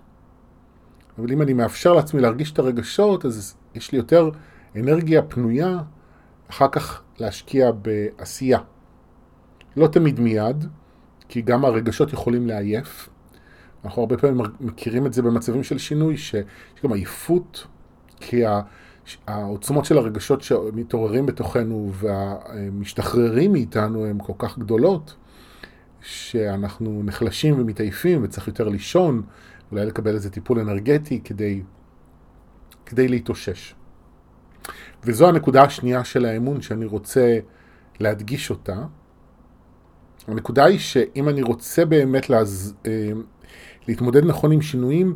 אבל 1.19 1.31
אם 1.31 1.41
אני 1.41 1.53
מאפשר 1.53 1.93
לעצמי 1.93 2.21
להרגיש 2.21 2.51
את 2.51 2.59
הרגשות, 2.59 3.25
אז 3.25 3.55
יש 3.75 3.91
לי 3.91 3.97
יותר 3.97 4.29
אנרגיה 4.75 5.21
פנויה 5.21 5.79
אחר 6.49 6.67
כך 6.71 7.01
להשקיע 7.19 7.71
בעשייה. 7.71 8.59
לא 9.77 9.87
תמיד 9.87 10.19
מיד, 10.19 10.65
כי 11.27 11.41
גם 11.41 11.65
הרגשות 11.65 12.13
יכולים 12.13 12.47
לעייף. 12.47 13.09
אנחנו 13.85 14.01
הרבה 14.01 14.17
פעמים 14.17 14.45
מכירים 14.59 15.05
את 15.05 15.13
זה 15.13 15.21
במצבים 15.21 15.63
של 15.63 15.77
שינוי, 15.77 16.17
שיש 16.17 16.43
גם 16.83 16.93
עייפות, 16.93 17.67
כי 18.19 18.43
העוצמות 19.27 19.85
של 19.85 19.97
הרגשות 19.97 20.41
שמתעוררים 20.41 21.25
בתוכנו 21.25 21.91
והמשתחררים 21.93 23.51
מאיתנו 23.51 24.05
הן 24.05 24.17
כל 24.23 24.33
כך 24.37 24.57
גדולות, 24.59 25.15
שאנחנו 26.01 27.01
נחלשים 27.05 27.59
ומתעייפים 27.59 28.23
וצריך 28.23 28.47
יותר 28.47 28.69
לישון, 28.69 29.21
אולי 29.71 29.85
לקבל 29.85 30.13
איזה 30.13 30.29
טיפול 30.29 30.59
אנרגטי 30.59 31.21
כדי, 31.23 31.63
כדי 32.85 33.07
להתאושש. 33.07 33.75
וזו 35.05 35.27
הנקודה 35.27 35.63
השנייה 35.63 36.03
של 36.03 36.25
האמון 36.25 36.61
שאני 36.61 36.85
רוצה 36.85 37.39
להדגיש 37.99 38.49
אותה. 38.49 38.85
הנקודה 40.27 40.65
היא 40.65 40.79
שאם 40.79 41.29
אני 41.29 41.41
רוצה 41.41 41.85
באמת 41.85 42.29
להז... 42.29 42.73
אה, 42.85 43.11
להתמודד 43.87 44.25
נכון 44.25 44.51
עם 44.51 44.61
שינויים, 44.61 45.15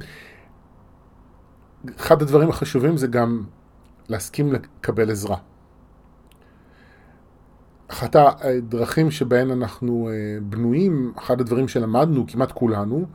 אחד 1.95 2.21
הדברים 2.21 2.49
החשובים 2.49 2.97
זה 2.97 3.07
גם 3.07 3.43
להסכים 4.09 4.53
לקבל 4.53 5.11
עזרה. 5.11 5.37
אחת 7.87 8.15
הדרכים 8.15 9.11
שבהן 9.11 9.51
אנחנו 9.51 10.09
אה, 10.09 10.39
בנויים, 10.41 11.13
אחד 11.17 11.41
הדברים 11.41 11.67
שלמדנו, 11.67 12.27
כמעט 12.27 12.51
כולנו, 12.51 13.05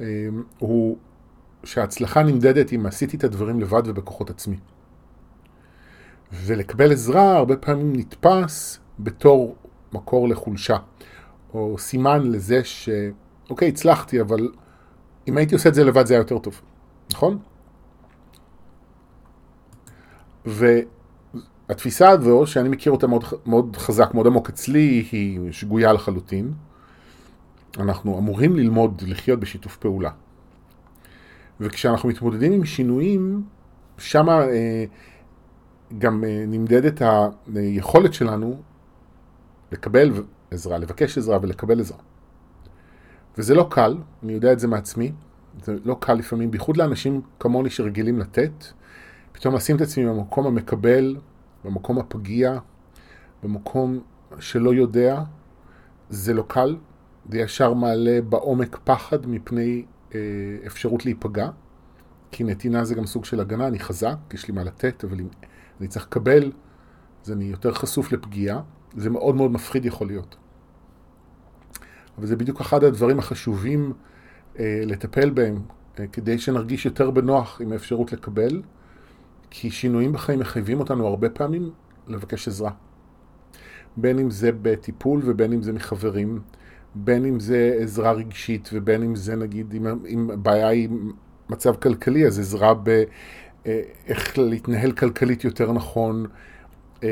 אה, 0.00 0.28
הוא 0.58 0.96
שההצלחה 1.64 2.22
נמדדת 2.22 2.72
אם 2.72 2.86
עשיתי 2.86 3.16
את 3.16 3.24
הדברים 3.24 3.60
לבד 3.60 3.82
ובכוחות 3.84 4.30
עצמי. 4.30 4.56
ולקבל 6.32 6.92
עזרה 6.92 7.36
הרבה 7.36 7.56
פעמים 7.56 7.92
נתפס 7.96 8.80
בתור 8.98 9.56
מקור 9.92 10.28
לחולשה, 10.28 10.76
או 11.54 11.78
סימן 11.78 12.22
לזה 12.22 12.64
ש... 12.64 12.88
אוקיי, 13.50 13.68
הצלחתי, 13.68 14.20
אבל 14.20 14.48
אם 15.28 15.36
הייתי 15.36 15.54
עושה 15.54 15.68
את 15.68 15.74
זה 15.74 15.84
לבד 15.84 16.06
זה 16.06 16.14
היה 16.14 16.20
יותר 16.20 16.38
טוב, 16.38 16.60
נכון? 17.12 17.38
והתפיסה 20.46 22.08
הזו, 22.08 22.46
שאני 22.46 22.68
מכיר 22.68 22.92
אותה 22.92 23.06
מאוד, 23.06 23.24
מאוד 23.46 23.76
חזק, 23.76 24.14
מאוד 24.14 24.26
עמוק 24.26 24.48
אצלי, 24.48 25.06
היא 25.12 25.52
שגויה 25.52 25.92
לחלוטין. 25.92 26.52
אנחנו 27.78 28.18
אמורים 28.18 28.56
ללמוד 28.56 29.02
לחיות 29.06 29.40
בשיתוף 29.40 29.76
פעולה. 29.76 30.10
וכשאנחנו 31.60 32.08
מתמודדים 32.08 32.52
עם 32.52 32.64
שינויים, 32.64 33.42
שם 33.98 34.28
אה, 34.28 34.84
גם 35.98 36.24
אה, 36.24 36.44
נמדדת 36.46 37.02
היכולת 37.54 38.14
שלנו 38.14 38.56
לקבל 39.72 40.12
עזרה, 40.50 40.78
לבקש 40.78 41.18
עזרה 41.18 41.38
ולקבל 41.42 41.80
עזרה. 41.80 41.98
וזה 43.38 43.54
לא 43.54 43.68
קל, 43.70 43.96
אני 44.22 44.32
יודע 44.32 44.52
את 44.52 44.58
זה 44.58 44.68
מעצמי, 44.68 45.12
זה 45.62 45.76
לא 45.84 45.96
קל 46.00 46.14
לפעמים, 46.14 46.50
בייחוד 46.50 46.76
לאנשים 46.76 47.20
כמוני 47.40 47.70
שרגילים 47.70 48.18
לתת, 48.18 48.64
פתאום 49.32 49.54
לשים 49.54 49.76
את 49.76 49.80
עצמי 49.80 50.06
במקום 50.06 50.46
המקבל, 50.46 51.16
במקום 51.64 51.98
הפגיע, 51.98 52.58
במקום 53.42 54.00
שלא 54.38 54.74
יודע, 54.74 55.22
זה 56.10 56.34
לא 56.34 56.44
קל, 56.48 56.76
זה 57.30 57.38
ישר 57.38 57.74
מעלה 57.74 58.20
בעומק 58.28 58.78
פחד 58.84 59.26
מפני 59.26 59.84
אה, 60.14 60.20
אפשרות 60.66 61.04
להיפגע, 61.04 61.48
כי 62.30 62.44
נתינה 62.44 62.84
זה 62.84 62.94
גם 62.94 63.06
סוג 63.06 63.24
של 63.24 63.40
הגנה, 63.40 63.66
אני 63.66 63.78
חזק, 63.78 64.16
יש 64.34 64.48
לי 64.48 64.54
מה 64.54 64.64
לתת, 64.64 65.04
אבל 65.04 65.20
אם 65.20 65.26
אני 65.80 65.88
צריך 65.88 66.06
לקבל, 66.06 66.52
אז 67.24 67.32
אני 67.32 67.44
יותר 67.44 67.74
חשוף 67.74 68.12
לפגיעה, 68.12 68.60
זה 68.96 69.10
מאוד 69.10 69.34
מאוד 69.34 69.50
מפחיד 69.50 69.84
יכול 69.84 70.06
להיות. 70.06 70.36
אבל 72.18 72.26
זה 72.26 72.36
בדיוק 72.36 72.60
אחד 72.60 72.84
הדברים 72.84 73.18
החשובים 73.18 73.92
אה, 74.58 74.82
לטפל 74.86 75.30
בהם, 75.30 75.58
אה, 76.00 76.06
כדי 76.06 76.38
שנרגיש 76.38 76.86
יותר 76.86 77.10
בנוח 77.10 77.60
עם 77.60 77.72
האפשרות 77.72 78.12
לקבל, 78.12 78.62
כי 79.50 79.70
שינויים 79.70 80.12
בחיים 80.12 80.38
מחייבים 80.38 80.80
אותנו 80.80 81.06
הרבה 81.06 81.30
פעמים 81.30 81.70
לבקש 82.08 82.48
עזרה. 82.48 82.70
בין 83.96 84.18
אם 84.18 84.30
זה 84.30 84.50
בטיפול 84.62 85.20
ובין 85.24 85.52
אם 85.52 85.62
זה 85.62 85.72
מחברים, 85.72 86.40
בין 86.94 87.24
אם 87.24 87.40
זה 87.40 87.78
עזרה 87.80 88.12
רגשית 88.12 88.70
ובין 88.72 89.02
אם 89.02 89.16
זה 89.16 89.36
נגיד, 89.36 89.74
אם, 89.74 89.86
אם 89.86 90.30
בעיה 90.42 90.68
היא 90.68 90.88
מצב 91.50 91.76
כלכלי, 91.76 92.26
אז 92.26 92.38
עזרה 92.38 92.74
באיך 92.74 93.08
אה, 93.66 93.80
להתנהל 94.36 94.92
כלכלית 94.92 95.44
יותר 95.44 95.72
נכון. 95.72 96.26
אה, 97.04 97.08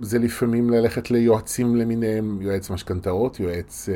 זה 0.00 0.18
לפעמים 0.18 0.70
ללכת 0.70 1.10
ליועצים 1.10 1.76
למיניהם, 1.76 2.38
יועץ 2.42 2.70
משכנתאות, 2.70 3.40
יועץ 3.40 3.88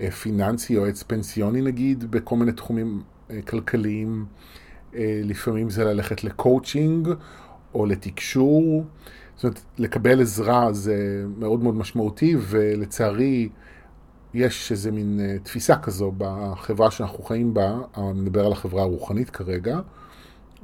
אה, 0.00 0.10
פיננסי, 0.10 0.72
יועץ 0.72 1.02
פנסיוני 1.02 1.62
נגיד, 1.62 2.10
בכל 2.10 2.36
מיני 2.36 2.52
תחומים 2.52 3.02
כלכליים. 3.48 4.26
לפעמים 5.24 5.70
זה 5.70 5.84
ללכת 5.84 6.24
לקואוצ'ינג 6.24 7.08
או 7.74 7.86
לתקשור. 7.86 8.84
זאת 9.36 9.44
אומרת, 9.44 9.60
לקבל 9.78 10.20
עזרה 10.20 10.72
זה 10.72 11.24
מאוד 11.38 11.62
מאוד 11.62 11.74
משמעותי, 11.74 12.36
ולצערי 12.40 13.48
יש 14.34 14.72
איזה 14.72 14.92
מין 14.92 15.20
תפיסה 15.42 15.76
כזו 15.76 16.12
בחברה 16.18 16.90
שאנחנו 16.90 17.24
חיים 17.24 17.54
בה, 17.54 17.78
אני 17.96 18.20
מדבר 18.20 18.46
על 18.46 18.52
החברה 18.52 18.82
הרוחנית 18.82 19.30
כרגע, 19.30 19.80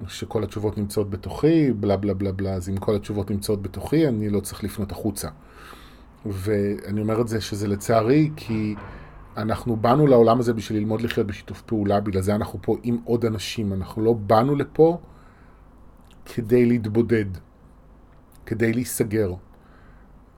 שכל 0.09 0.45
התשובות 0.45 0.79
נמצאות 0.79 1.11
בתוכי, 1.11 1.73
בלה 1.73 1.97
בלה 1.97 2.15
בלה 2.15 2.33
בלה, 2.33 2.55
אז 2.55 2.69
אם 2.69 2.77
כל 2.77 2.97
התשובות 2.97 3.31
נמצאות 3.31 3.63
בתוכי, 3.63 4.09
אני 4.09 4.31
לא 4.31 4.41
צריך 4.41 4.65
לפנות 4.65 4.93
החוצה. 4.93 5.29
ואני 6.27 7.01
אומר 7.01 7.21
את 7.21 7.29
זה 7.29 7.41
שזה 7.41 7.69
לצערי, 7.69 8.31
כי 8.37 8.75
אנחנו 9.37 9.77
באנו 9.77 10.07
לעולם 10.07 10.41
הזה 10.41 10.53
בשביל 10.55 10.79
ללמוד 10.79 11.01
לחיות 11.01 11.27
בשיתוף 11.27 11.63
פעולה, 11.63 12.01
בגלל 12.01 12.23
זה 12.23 12.35
אנחנו 12.35 12.59
פה 12.63 12.77
עם 12.83 12.99
עוד 13.05 13.25
אנשים. 13.25 13.73
אנחנו 13.73 14.03
לא 14.03 14.13
באנו 14.13 14.57
לפה 14.57 14.99
כדי 16.25 16.67
להתבודד, 16.67 17.25
כדי 18.47 18.73
להיסגר. 18.73 19.35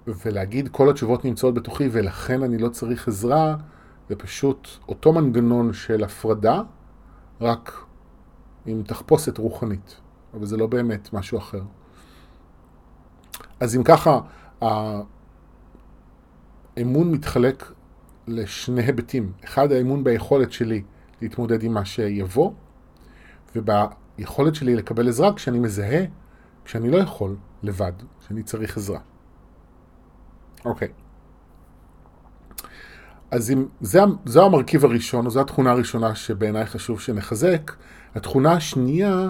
ולהגיד 0.06 0.68
כל 0.68 0.90
התשובות 0.90 1.24
נמצאות 1.24 1.54
בתוכי 1.54 1.88
ולכן 1.92 2.42
אני 2.42 2.58
לא 2.58 2.68
צריך 2.68 3.08
עזרה, 3.08 3.56
זה 4.08 4.16
פשוט 4.16 4.68
אותו 4.88 5.12
מנגנון 5.12 5.72
של 5.72 6.04
הפרדה, 6.04 6.62
רק 7.40 7.83
עם 8.66 8.82
תחפושת 8.82 9.38
רוחנית. 9.38 10.00
אבל 10.34 10.46
זה 10.46 10.56
לא 10.56 10.66
באמת 10.66 11.12
משהו 11.12 11.38
אחר. 11.38 11.62
אז 13.60 13.76
אם 13.76 13.82
ככה, 13.82 14.20
האמון 16.76 17.10
מתחלק 17.12 17.72
לשני 18.26 18.82
היבטים. 18.82 19.32
אחד, 19.44 19.72
האמון 19.72 20.04
ביכולת 20.04 20.52
שלי 20.52 20.82
להתמודד 21.22 21.62
עם 21.62 21.74
מה 21.74 21.84
שיבוא, 21.84 22.52
וביכולת 23.56 24.54
שלי 24.54 24.76
לקבל 24.76 25.08
עזרה 25.08 25.34
כשאני 25.34 25.58
מזהה, 25.58 26.04
כשאני 26.64 26.90
לא 26.90 26.96
יכול 26.96 27.36
לבד, 27.62 27.92
שאני 28.26 28.42
צריך 28.42 28.76
עזרה. 28.76 29.00
אוקיי. 30.64 30.88
אז 33.34 33.50
אם 33.50 33.66
זה, 33.80 34.00
זה 34.24 34.42
המרכיב 34.42 34.84
הראשון, 34.84 35.26
או 35.26 35.30
זו 35.30 35.40
התכונה 35.40 35.70
הראשונה 35.70 36.14
שבעיניי 36.14 36.66
חשוב 36.66 37.00
שנחזק, 37.00 37.72
התכונה 38.14 38.52
השנייה 38.52 39.28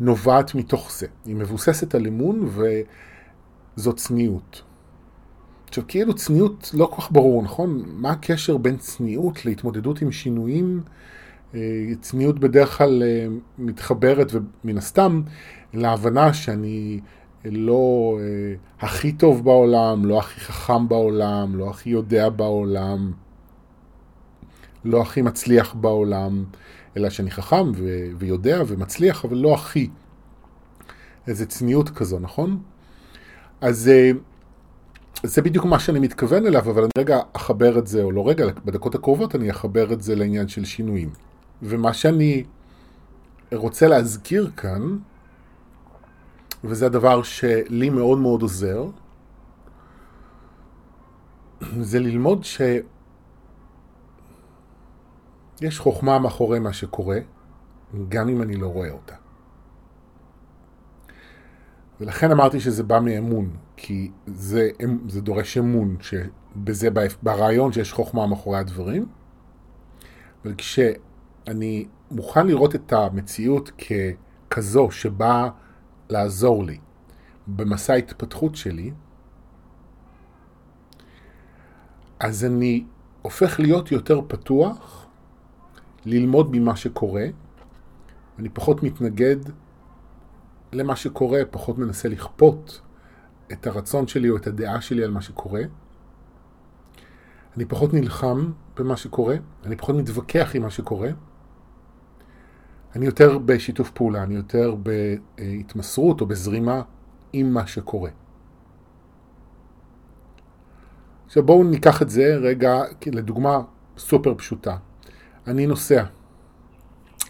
נובעת 0.00 0.54
מתוך 0.54 0.92
זה. 0.92 1.06
היא 1.24 1.36
מבוססת 1.36 1.94
על 1.94 2.06
אמון 2.06 2.48
וזו 3.76 3.92
צניעות. 3.92 4.62
עכשיו, 5.68 5.84
כאילו 5.88 6.14
צניעות 6.14 6.70
לא 6.74 6.86
כל 6.86 7.02
כך 7.02 7.12
ברור, 7.12 7.42
נכון? 7.42 7.82
מה 7.86 8.10
הקשר 8.10 8.56
בין 8.56 8.76
צניעות 8.76 9.44
להתמודדות 9.46 10.02
עם 10.02 10.12
שינויים? 10.12 10.80
אה, 11.54 11.60
צניעות 12.00 12.38
בדרך 12.38 12.78
כלל 12.78 13.02
אה, 13.02 13.26
מתחברת, 13.58 14.32
ומן 14.32 14.78
הסתם, 14.78 15.22
להבנה 15.72 16.34
שאני 16.34 17.00
לא 17.44 18.18
אה, 18.20 18.54
הכי 18.80 19.12
טוב 19.12 19.44
בעולם, 19.44 20.04
לא 20.04 20.18
הכי 20.18 20.40
חכם 20.40 20.88
בעולם, 20.88 21.56
לא 21.56 21.70
הכי 21.70 21.90
יודע 21.90 22.28
בעולם. 22.28 23.12
לא 24.84 25.02
הכי 25.02 25.22
מצליח 25.22 25.74
בעולם, 25.74 26.44
אלא 26.96 27.10
שאני 27.10 27.30
חכם 27.30 27.72
ו- 27.74 28.08
ויודע 28.18 28.62
ומצליח, 28.66 29.24
אבל 29.24 29.36
לא 29.36 29.54
הכי. 29.54 29.88
איזה 31.26 31.46
צניעות 31.46 31.90
כזו, 31.90 32.18
נכון? 32.18 32.62
אז 33.60 33.88
אה, 33.88 34.10
זה 35.22 35.42
בדיוק 35.42 35.64
מה 35.64 35.78
שאני 35.78 35.98
מתכוון 35.98 36.46
אליו, 36.46 36.70
אבל 36.70 36.82
אני 36.82 36.90
רגע 36.98 37.20
אחבר 37.32 37.78
את 37.78 37.86
זה, 37.86 38.02
או 38.02 38.12
לא 38.12 38.28
רגע, 38.28 38.46
בדקות 38.64 38.94
הקרובות 38.94 39.34
אני 39.34 39.50
אחבר 39.50 39.92
את 39.92 40.02
זה 40.02 40.14
לעניין 40.14 40.48
של 40.48 40.64
שינויים. 40.64 41.10
ומה 41.62 41.92
שאני 41.92 42.44
רוצה 43.52 43.88
להזכיר 43.88 44.50
כאן, 44.56 44.96
וזה 46.64 46.86
הדבר 46.86 47.22
שלי 47.22 47.90
מאוד 47.90 48.18
מאוד 48.18 48.42
עוזר, 48.42 48.86
זה 51.80 51.98
ללמוד 52.00 52.44
שיש 55.58 55.78
חוכמה 55.78 56.18
מאחורי 56.18 56.58
מה 56.58 56.72
שקורה, 56.72 57.18
גם 58.08 58.28
אם 58.28 58.42
אני 58.42 58.56
לא 58.56 58.66
רואה 58.66 58.90
אותה. 58.90 59.14
ולכן 62.00 62.30
אמרתי 62.30 62.60
שזה 62.60 62.82
בא 62.82 63.00
מאמון, 63.00 63.56
כי 63.76 64.10
זה, 64.26 64.70
זה 65.08 65.20
דורש 65.20 65.58
אמון, 65.58 65.96
שבזה, 66.00 66.88
ברעיון 67.22 67.72
שיש 67.72 67.92
חוכמה 67.92 68.26
מאחורי 68.26 68.58
הדברים, 68.58 69.06
אבל 70.44 70.54
כשאני 70.58 71.86
מוכן 72.10 72.46
לראות 72.46 72.74
את 72.74 72.92
המציאות 72.92 73.70
ככזו 74.50 74.90
שבאה 74.90 75.48
לעזור 76.10 76.64
לי 76.64 76.78
במסע 77.46 77.92
ההתפתחות 77.92 78.56
שלי, 78.56 78.92
אז 82.20 82.44
אני 82.44 82.84
הופך 83.22 83.60
להיות 83.60 83.92
יותר 83.92 84.20
פתוח 84.28 85.06
ללמוד 86.06 86.56
ממה 86.56 86.76
שקורה, 86.76 87.26
אני 88.38 88.48
פחות 88.48 88.82
מתנגד 88.82 89.36
למה 90.72 90.96
שקורה, 90.96 91.40
פחות 91.50 91.78
מנסה 91.78 92.08
לכפות 92.08 92.80
את 93.52 93.66
הרצון 93.66 94.06
שלי 94.06 94.30
או 94.30 94.36
את 94.36 94.46
הדעה 94.46 94.80
שלי 94.80 95.04
על 95.04 95.10
מה 95.10 95.20
שקורה. 95.20 95.62
אני 97.56 97.64
פחות 97.64 97.94
נלחם 97.94 98.52
במה 98.76 98.96
שקורה, 98.96 99.36
אני 99.64 99.76
פחות 99.76 99.96
מתווכח 99.96 100.50
עם 100.54 100.62
מה 100.62 100.70
שקורה. 100.70 101.10
אני 102.96 103.06
יותר 103.06 103.38
בשיתוף 103.38 103.90
פעולה, 103.90 104.22
אני 104.22 104.34
יותר 104.34 104.74
בהתמסרות 104.74 106.20
או 106.20 106.26
בזרימה 106.26 106.82
עם 107.32 107.54
מה 107.54 107.66
שקורה. 107.66 108.10
עכשיו 111.26 111.42
בואו 111.42 111.64
ניקח 111.64 112.02
את 112.02 112.10
זה 112.10 112.36
רגע 112.36 112.82
לדוגמה 113.06 113.60
סופר 113.98 114.34
פשוטה. 114.34 114.76
אני 115.46 115.66
נוסע 115.66 116.04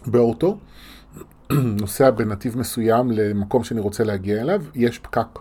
באוטו, 0.05 0.57
נוסע 1.81 2.11
בנתיב 2.11 2.57
מסוים 2.57 3.11
למקום 3.11 3.63
שאני 3.63 3.79
רוצה 3.79 4.03
להגיע 4.03 4.41
אליו, 4.41 4.63
יש 4.75 4.99
פקק. 4.99 5.39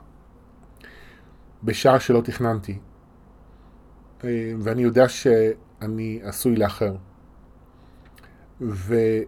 בשעה 1.63 2.01
שלא 2.01 2.21
תכננתי. 2.21 2.79
אה, 4.25 4.53
ואני 4.59 4.83
יודע 4.83 5.09
שאני 5.09 6.21
עשוי 6.23 6.57
לאחר. 6.57 6.97
ואני 8.61 9.27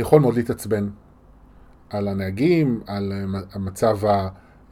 יכול 0.00 0.20
מאוד 0.20 0.34
להתעצבן 0.34 0.88
על 1.90 2.08
הנהגים, 2.08 2.80
על 2.86 3.12
מצב 3.56 3.98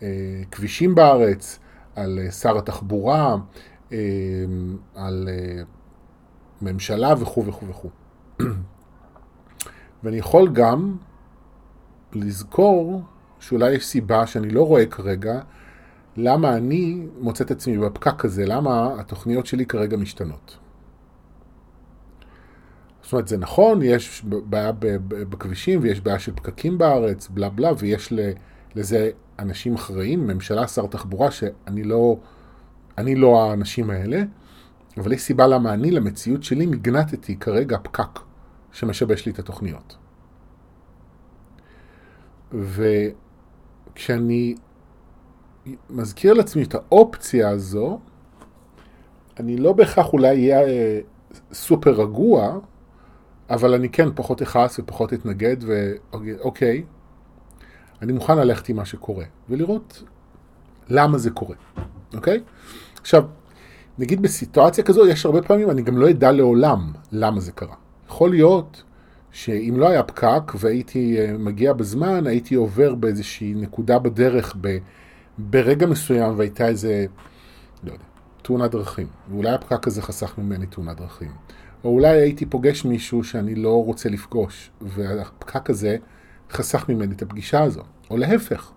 הכבישים 0.02 0.94
בארץ, 0.94 1.58
על 1.96 2.30
שר 2.30 2.58
התחבורה, 2.58 3.36
אה, 3.92 3.98
על 4.94 5.28
אה, 5.28 5.62
ממשלה 6.62 7.14
וכו' 7.18 7.46
וכו' 7.46 7.68
וכו'. 7.68 7.90
ואני 10.02 10.16
יכול 10.16 10.48
גם 10.52 10.96
לזכור 12.12 13.02
שאולי 13.40 13.72
יש 13.72 13.86
סיבה 13.86 14.26
שאני 14.26 14.50
לא 14.50 14.66
רואה 14.66 14.86
כרגע 14.86 15.40
למה 16.16 16.56
אני 16.56 17.06
מוצא 17.20 17.44
את 17.44 17.50
עצמי 17.50 17.78
בפקק 17.78 18.24
הזה, 18.24 18.46
למה 18.46 19.00
התוכניות 19.00 19.46
שלי 19.46 19.66
כרגע 19.66 19.96
משתנות. 19.96 20.58
זאת 23.02 23.12
אומרת, 23.12 23.28
זה 23.28 23.36
נכון, 23.36 23.82
יש 23.82 24.22
בעיה 24.24 24.72
בכבישים 25.08 25.80
ויש 25.82 26.00
בעיה 26.00 26.18
של 26.18 26.32
פקקים 26.34 26.78
בארץ, 26.78 27.28
בלה 27.28 27.48
בלה, 27.48 27.70
ויש 27.78 28.12
לזה 28.74 29.10
אנשים 29.38 29.74
אחראים, 29.74 30.26
ממשלה, 30.26 30.68
שר 30.68 30.86
תחבורה, 30.86 31.30
שאני 31.30 31.84
לא, 31.84 32.16
לא 32.98 33.42
האנשים 33.42 33.90
האלה, 33.90 34.22
אבל 34.98 35.12
יש 35.12 35.22
סיבה 35.22 35.46
למה 35.46 35.74
אני, 35.74 35.90
למציאות 35.90 36.42
שלי, 36.42 36.66
מגנטתי 36.66 37.36
כרגע 37.36 37.78
פקק 37.82 38.20
שמשבש 38.72 39.26
לי 39.26 39.32
את 39.32 39.38
התוכניות. 39.38 39.96
וכשאני 43.94 44.54
מזכיר 45.90 46.32
לעצמי 46.32 46.62
את 46.62 46.74
האופציה 46.74 47.48
הזו, 47.48 48.00
אני 49.40 49.56
לא 49.56 49.72
בהכרח 49.72 50.12
אולי 50.12 50.28
אהיה 50.28 50.60
אה, 50.68 51.00
סופר 51.52 51.90
רגוע, 51.90 52.58
אבל 53.50 53.74
אני 53.74 53.88
כן 53.88 54.08
פחות 54.14 54.42
אכעס 54.42 54.78
ופחות 54.78 55.12
אתנגד, 55.12 55.56
ואוקיי, 55.60 56.84
אני 58.02 58.12
מוכן 58.12 58.38
ללכת 58.38 58.68
עם 58.68 58.76
מה 58.76 58.84
שקורה, 58.84 59.24
ולראות 59.48 60.02
למה 60.88 61.18
זה 61.18 61.30
קורה, 61.30 61.56
אוקיי? 62.14 62.42
עכשיו, 63.00 63.24
נגיד 63.98 64.22
בסיטואציה 64.22 64.84
כזו, 64.84 65.06
יש 65.06 65.26
הרבה 65.26 65.42
פעמים, 65.42 65.70
אני 65.70 65.82
גם 65.82 65.98
לא 65.98 66.10
אדע 66.10 66.32
לעולם 66.32 66.92
למה 67.12 67.40
זה 67.40 67.52
קרה. 67.52 67.74
יכול 68.08 68.30
להיות 68.30 68.82
שאם 69.32 69.74
לא 69.76 69.88
היה 69.88 70.02
פקק 70.02 70.52
והייתי 70.54 71.18
אה, 71.18 71.38
מגיע 71.38 71.72
בזמן, 71.72 72.26
הייתי 72.26 72.54
עובר 72.54 72.94
באיזושהי 72.94 73.54
נקודה 73.54 73.98
בדרך 73.98 74.56
ב, 74.60 74.78
ברגע 75.38 75.86
מסוים 75.86 76.38
והייתה 76.38 76.68
איזה, 76.68 77.06
לא 77.84 77.92
יודע, 77.92 78.04
תאונת 78.42 78.70
דרכים. 78.70 79.06
ואולי 79.30 79.50
הפקק 79.50 79.86
הזה 79.86 80.02
חסך 80.02 80.38
ממני 80.38 80.66
תאונת 80.66 80.96
דרכים. 80.96 81.30
או 81.84 81.90
אולי 81.90 82.08
הייתי 82.08 82.46
פוגש 82.46 82.84
מישהו 82.84 83.24
שאני 83.24 83.54
לא 83.54 83.84
רוצה 83.84 84.08
לפגוש, 84.08 84.70
והפקק 84.80 85.70
הזה 85.70 85.96
חסך 86.50 86.88
ממני 86.88 87.14
את 87.14 87.22
הפגישה 87.22 87.62
הזו. 87.62 87.82
או 88.10 88.16
להפך. 88.16 88.70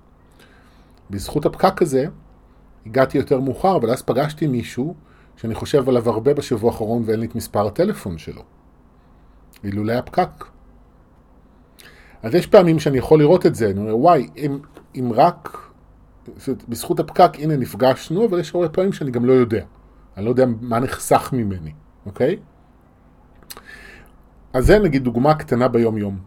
בזכות 1.09 1.45
הפקק 1.45 1.81
הזה, 1.81 2.05
הגעתי 2.85 3.17
יותר 3.17 3.39
מאוחר, 3.39 3.75
אבל 3.75 3.89
אז 3.91 4.01
פגשתי 4.01 4.47
מישהו 4.47 4.95
שאני 5.39 5.55
חושב 5.55 5.89
עליו 5.89 6.09
הרבה 6.09 6.33
בשבוע 6.33 6.71
האחרון 6.71 7.03
ואין 7.05 7.19
לי 7.19 7.25
את 7.25 7.35
מספר 7.35 7.67
הטלפון 7.67 8.17
שלו. 8.17 8.41
אילולא 9.63 9.93
הפקק. 9.93 10.45
אז 12.23 12.35
יש 12.35 12.47
פעמים 12.47 12.79
שאני 12.79 12.97
יכול 12.97 13.19
לראות 13.19 13.45
את 13.45 13.55
זה, 13.55 13.69
אני 13.69 13.79
אומר, 13.79 13.97
וואי, 13.97 14.27
אם, 14.37 14.59
אם 14.95 15.11
רק, 15.15 15.57
בזכות 16.69 16.99
הפקק, 16.99 17.31
הנה 17.39 17.57
נפגשנו, 17.57 18.25
אבל 18.25 18.39
יש 18.39 18.55
הרבה 18.55 18.69
פעמים 18.69 18.93
שאני 18.93 19.11
גם 19.11 19.25
לא 19.25 19.33
יודע. 19.33 19.65
אני 20.17 20.25
לא 20.25 20.29
יודע 20.29 20.45
מה 20.61 20.79
נחסך 20.79 21.29
ממני, 21.33 21.71
אוקיי? 22.05 22.37
אז 24.53 24.65
זה 24.65 24.79
נגיד 24.79 25.03
דוגמה 25.03 25.35
קטנה 25.35 25.67
ביום-יום. 25.67 26.19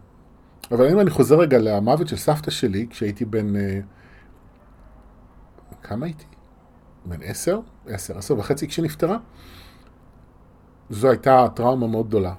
אבל 0.71 0.89
אם 0.89 0.99
אני 0.99 1.09
חוזר 1.09 1.39
רגע 1.39 1.57
למוות 1.57 2.07
של 2.07 2.17
סבתא 2.17 2.51
שלי, 2.51 2.87
כשהייתי 2.89 3.25
בן... 3.25 3.55
אה, 3.55 3.79
כמה 5.83 6.05
הייתי? 6.05 6.25
בן 7.05 7.17
עשר? 7.23 7.59
עשר, 7.87 8.17
עשר 8.17 8.37
וחצי 8.37 8.67
כשנפטרה. 8.67 9.17
זו 10.89 11.09
הייתה 11.09 11.47
טראומה 11.55 11.87
מאוד 11.87 12.07
גדולה. 12.07 12.33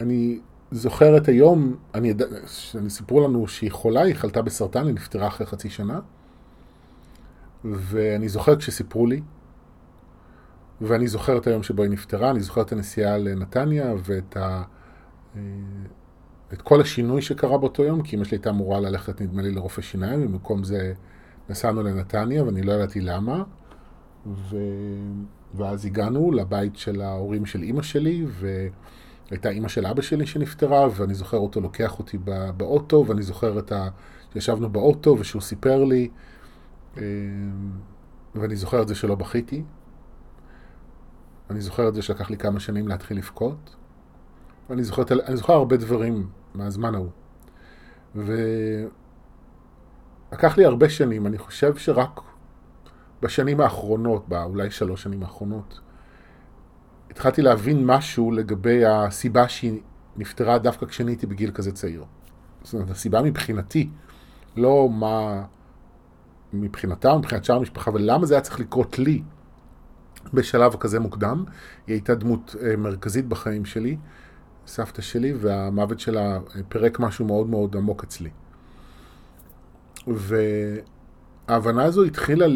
ואני 0.00 0.40
זוכר 0.70 1.16
את 1.16 1.28
היום, 1.28 1.76
אני 1.94 2.14
שאני 2.46 2.90
סיפרו 2.90 3.28
לנו 3.28 3.48
שהיא 3.48 3.72
חולה, 3.72 4.02
היא 4.02 4.14
חלתה 4.14 4.42
בסרטן, 4.42 4.86
היא 4.86 4.94
נפטרה 4.94 5.26
אחרי 5.26 5.46
חצי 5.46 5.70
שנה. 5.70 6.00
ואני 7.64 8.28
זוכר 8.28 8.56
כשסיפרו 8.56 9.06
לי, 9.06 9.22
ואני 10.80 11.08
זוכר 11.08 11.38
את 11.38 11.46
היום 11.46 11.62
שבו 11.62 11.82
היא 11.82 11.90
נפטרה, 11.90 12.30
אני 12.30 12.40
זוכר 12.40 12.62
את 12.62 12.72
הנסיעה 12.72 13.18
לנתניה 13.18 13.94
ואת 14.04 14.36
ה... 14.36 14.62
אה, 15.36 15.40
את 16.52 16.62
כל 16.62 16.80
השינוי 16.80 17.22
שקרה 17.22 17.58
באותו 17.58 17.84
יום, 17.84 18.02
כי 18.02 18.16
אמא 18.16 18.24
שלי 18.24 18.36
הייתה 18.36 18.50
אמורה 18.50 18.80
ללכת, 18.80 19.20
נדמה 19.20 19.42
לי, 19.42 19.50
לרופא 19.50 19.82
שיניים, 19.82 20.22
ובמקום 20.22 20.64
זה 20.64 20.92
נסענו 21.48 21.82
לנתניה, 21.82 22.44
ואני 22.44 22.62
לא 22.62 22.72
ידעתי 22.72 23.00
למה. 23.00 23.42
ו... 24.26 24.56
ואז 25.54 25.86
הגענו 25.86 26.32
לבית 26.32 26.76
של 26.76 27.00
ההורים 27.00 27.46
של 27.46 27.62
אימא 27.62 27.82
שלי, 27.82 28.26
והייתה 28.28 29.48
אימא 29.48 29.68
של 29.68 29.86
אבא 29.86 30.02
שלי 30.02 30.26
שנפטרה, 30.26 30.88
ואני 30.96 31.14
זוכר 31.14 31.36
אותו 31.36 31.60
לוקח 31.60 31.98
אותי 31.98 32.18
באוטו, 32.56 33.04
ואני 33.06 33.22
זוכר 33.22 33.58
את 33.58 33.72
ה... 33.72 33.88
שישבנו 34.32 34.70
באוטו 34.70 35.16
ושהוא 35.18 35.42
סיפר 35.42 35.84
לי, 35.84 36.08
אה, 36.96 37.02
ואני 38.34 38.56
זוכר 38.56 38.82
את 38.82 38.88
זה 38.88 38.94
שלא 38.94 39.14
בכיתי. 39.14 39.62
אני 41.50 41.60
זוכר 41.60 41.88
את 41.88 41.94
זה 41.94 42.02
שלקח 42.02 42.30
לי 42.30 42.36
כמה 42.36 42.60
שנים 42.60 42.88
להתחיל 42.88 43.16
לבכות. 43.16 43.76
ואני 44.70 44.84
זוכר, 44.84 45.02
זוכר 45.34 45.52
הרבה 45.52 45.76
דברים 45.76 46.28
מהזמן 46.54 46.94
ההוא. 46.94 47.10
ולקח 50.36 50.58
לי 50.58 50.64
הרבה 50.64 50.88
שנים, 50.88 51.26
אני 51.26 51.38
חושב 51.38 51.76
שרק 51.76 52.20
בשנים 53.22 53.60
האחרונות, 53.60 54.28
באולי 54.28 54.70
שלוש 54.70 55.02
שנים 55.02 55.22
האחרונות, 55.22 55.80
התחלתי 57.10 57.42
להבין 57.42 57.86
משהו 57.86 58.30
לגבי 58.30 58.84
הסיבה 58.86 59.48
שהיא 59.48 59.80
נפטרה 60.16 60.58
דווקא 60.58 60.86
כשאני 60.86 61.10
הייתי 61.10 61.26
בגיל 61.26 61.50
כזה 61.50 61.72
צעיר. 61.72 62.04
זאת 62.62 62.74
אומרת, 62.74 62.90
הסיבה 62.90 63.22
מבחינתי, 63.22 63.90
לא 64.56 64.88
מה 64.92 65.44
מבחינתה 66.52 67.10
או 67.10 67.18
מבחינת 67.18 67.44
שאר 67.44 67.56
המשפחה, 67.56 67.90
אבל 67.90 68.00
למה 68.04 68.26
זה 68.26 68.34
היה 68.34 68.40
צריך 68.40 68.60
לקרות 68.60 68.98
לי 68.98 69.22
בשלב 70.34 70.74
כזה 70.74 71.00
מוקדם. 71.00 71.44
היא 71.86 71.94
הייתה 71.94 72.14
דמות 72.14 72.54
אה, 72.62 72.76
מרכזית 72.76 73.28
בחיים 73.28 73.64
שלי, 73.64 73.96
סבתא 74.66 75.02
שלי, 75.02 75.32
והמוות 75.32 76.00
שלה 76.00 76.36
אה, 76.36 76.60
פירק 76.68 77.00
משהו 77.00 77.24
מאוד 77.24 77.46
מאוד 77.46 77.76
עמוק 77.76 78.04
אצלי. 78.04 78.30
וההבנה 80.06 81.84
הזו 81.84 82.04
התחילה 82.04 82.46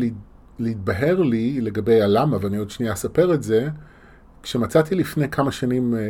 להתבהר 0.58 1.22
לי 1.22 1.60
לגבי 1.60 2.02
הלמה, 2.02 2.36
ואני 2.40 2.56
עוד 2.56 2.70
שנייה 2.70 2.92
אספר 2.92 3.34
את 3.34 3.42
זה, 3.42 3.68
כשמצאתי 4.42 4.94
לפני 4.94 5.28
כמה 5.28 5.52
שנים, 5.52 5.94
אה, 5.94 6.00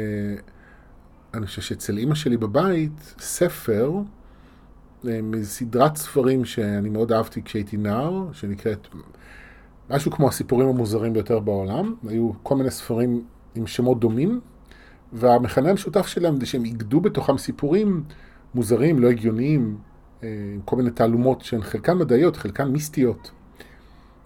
אני 1.35 1.47
חושב 1.47 1.63
שאצל 1.63 1.99
אימא 1.99 2.15
שלי 2.15 2.37
בבית, 2.37 3.15
ספר 3.19 3.93
מסדרת 5.05 5.97
ספרים 5.97 6.45
שאני 6.45 6.89
מאוד 6.89 7.13
אהבתי 7.13 7.43
כשהייתי 7.43 7.77
נער, 7.77 8.33
שנקראת 8.33 8.89
משהו 9.91 10.11
כמו 10.11 10.29
הסיפורים 10.29 10.69
המוזרים 10.69 11.13
ביותר 11.13 11.39
בעולם. 11.39 11.95
היו 12.09 12.31
כל 12.43 12.57
מיני 12.57 12.71
ספרים 12.71 13.25
עם 13.55 13.67
שמות 13.67 14.01
דומים, 14.01 14.41
והמכנה 15.13 15.71
המשותף 15.71 16.07
שלהם 16.07 16.41
זה 16.41 16.47
שהם 16.47 16.65
איגדו 16.65 17.01
בתוכם 17.01 17.39
סיפורים 17.39 18.05
מוזרים, 18.55 18.99
לא 18.99 19.09
הגיוניים, 19.09 19.77
אה, 19.77 19.90
עם 20.23 20.61
כל 20.65 20.77
מיני 20.77 20.91
תעלומות 20.91 21.41
שהן 21.41 21.63
חלקן 21.63 21.99
מדעיות, 21.99 22.37
חלקן 22.37 22.69
מיסטיות. 22.69 23.31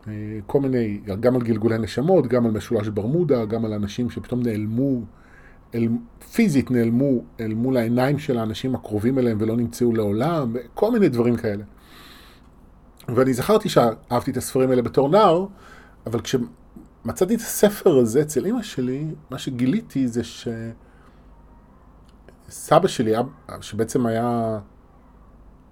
אה, 0.08 0.12
כל 0.46 0.60
מיני, 0.60 1.00
גם 1.20 1.34
על 1.34 1.42
גלגולי 1.42 1.78
נשמות, 1.78 2.26
גם 2.26 2.46
על 2.46 2.52
משולש 2.52 2.88
ברמודה, 2.88 3.44
גם 3.44 3.64
על 3.64 3.72
אנשים 3.72 4.10
שפתאום 4.10 4.42
נעלמו, 4.42 5.00
אל, 5.74 5.88
פיזית 6.32 6.70
נעלמו 6.70 7.22
אל 7.40 7.54
מול 7.54 7.76
העיניים 7.76 8.18
של 8.18 8.38
האנשים 8.38 8.74
הקרובים 8.74 9.18
אליהם 9.18 9.36
ולא 9.40 9.56
נמצאו 9.56 9.94
לעולם, 9.94 10.56
כל 10.74 10.92
מיני 10.92 11.08
דברים 11.08 11.36
כאלה. 11.36 11.64
ואני 13.08 13.34
זכרתי 13.34 13.68
שאהבתי 13.68 14.30
את 14.30 14.36
הספרים 14.36 14.70
האלה 14.70 14.82
בתור 14.82 15.08
נער, 15.08 15.46
אבל 16.06 16.20
כשמצאתי 16.20 17.34
את 17.34 17.40
הספר 17.40 17.98
הזה 17.98 18.22
אצל 18.22 18.46
אמא 18.46 18.62
שלי, 18.62 19.06
מה 19.30 19.38
שגיליתי 19.38 20.08
זה 20.08 20.22
שסבא 22.48 22.88
שלי, 22.88 23.12
שבעצם 23.60 24.06
היה 24.06 24.58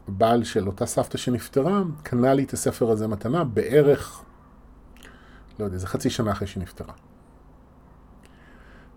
בעל 0.08 0.44
של 0.44 0.66
אותה 0.66 0.86
סבתא 0.86 1.18
שנפטרה, 1.18 1.82
קנה 2.02 2.34
לי 2.34 2.44
את 2.44 2.52
הספר 2.52 2.90
הזה 2.90 3.08
מתנה 3.08 3.44
בערך, 3.44 4.22
לא 5.58 5.64
יודע, 5.64 5.78
זה 5.78 5.86
חצי 5.86 6.10
שנה 6.10 6.32
אחרי 6.32 6.46
שהיא 6.46 6.62
נפטרה. 6.62 6.94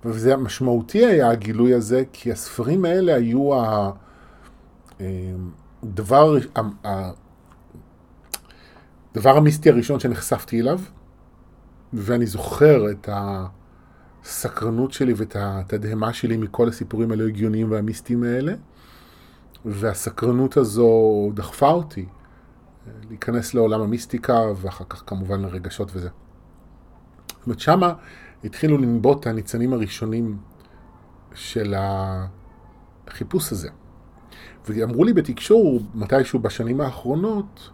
וזה 0.06 0.38
משמעותי 0.38 1.06
היה 1.06 1.30
הגילוי 1.30 1.74
הזה, 1.74 2.04
כי 2.14 2.32
הספרים 2.32 2.86
האלה 2.86 3.16
היו 3.16 3.50
הדבר, 5.84 6.38
אה, 6.86 7.12
הדבר 9.12 9.38
המיסטי 9.38 9.70
הראשון 9.70 10.00
שנחשפתי 10.00 10.62
אליו, 10.62 10.80
ואני 11.94 12.26
זוכר 12.26 12.92
את 12.92 13.10
הסקרנות 14.24 14.94
שלי 14.94 15.14
ואת 15.14 15.36
התדהמה 15.40 16.14
שלי 16.14 16.38
מכל 16.38 16.70
הסיפורים 16.70 17.12
הלא 17.12 17.24
הגיוניים 17.24 17.72
והמיסטיים 17.72 18.24
האלה, 18.24 18.54
והסקרנות 19.66 20.58
הזו 20.58 21.32
דחפה 21.34 21.72
אותי 21.72 22.06
להיכנס 23.10 23.54
לעולם 23.54 23.82
המיסטיקה, 23.82 24.42
ואחר 24.56 24.86
כך 24.90 25.04
כמובן 25.08 25.42
לרגשות 25.42 25.92
וזה. 25.94 26.10
זאת 27.28 27.46
אומרת, 27.46 27.60
שמה 27.60 27.94
התחילו 28.44 28.78
לנבוט 28.78 29.28
הניצנים 29.28 29.74
הראשונים 29.74 30.38
של 31.34 31.76
החיפוש 33.08 33.52
הזה. 33.52 33.70
ואמרו 34.70 35.04
לי 35.04 35.14
בתקשור, 35.14 35.80
מתישהו 35.96 36.40
בשנים 36.40 36.82
האחרונות, 36.82 37.70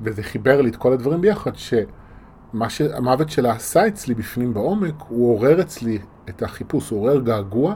וזה 0.00 0.22
חיבר 0.22 0.60
לי 0.60 0.70
את 0.70 0.76
כל 0.76 0.92
הדברים 0.92 1.20
ביחד, 1.20 1.52
שמה 1.54 2.70
שהמוות 2.70 3.30
שלה 3.30 3.52
עשה 3.52 3.88
אצלי 3.88 4.14
בפנים 4.14 4.54
בעומק, 4.54 4.94
הוא 5.08 5.36
עורר 5.36 5.60
אצלי 5.60 5.98
את 6.28 6.42
החיפוש, 6.42 6.90
הוא 6.90 7.00
עורר 7.00 7.20
געגוע, 7.20 7.74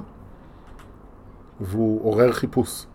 והוא 1.61 2.05
עורר 2.05 2.33
חיפוש. 2.33 2.87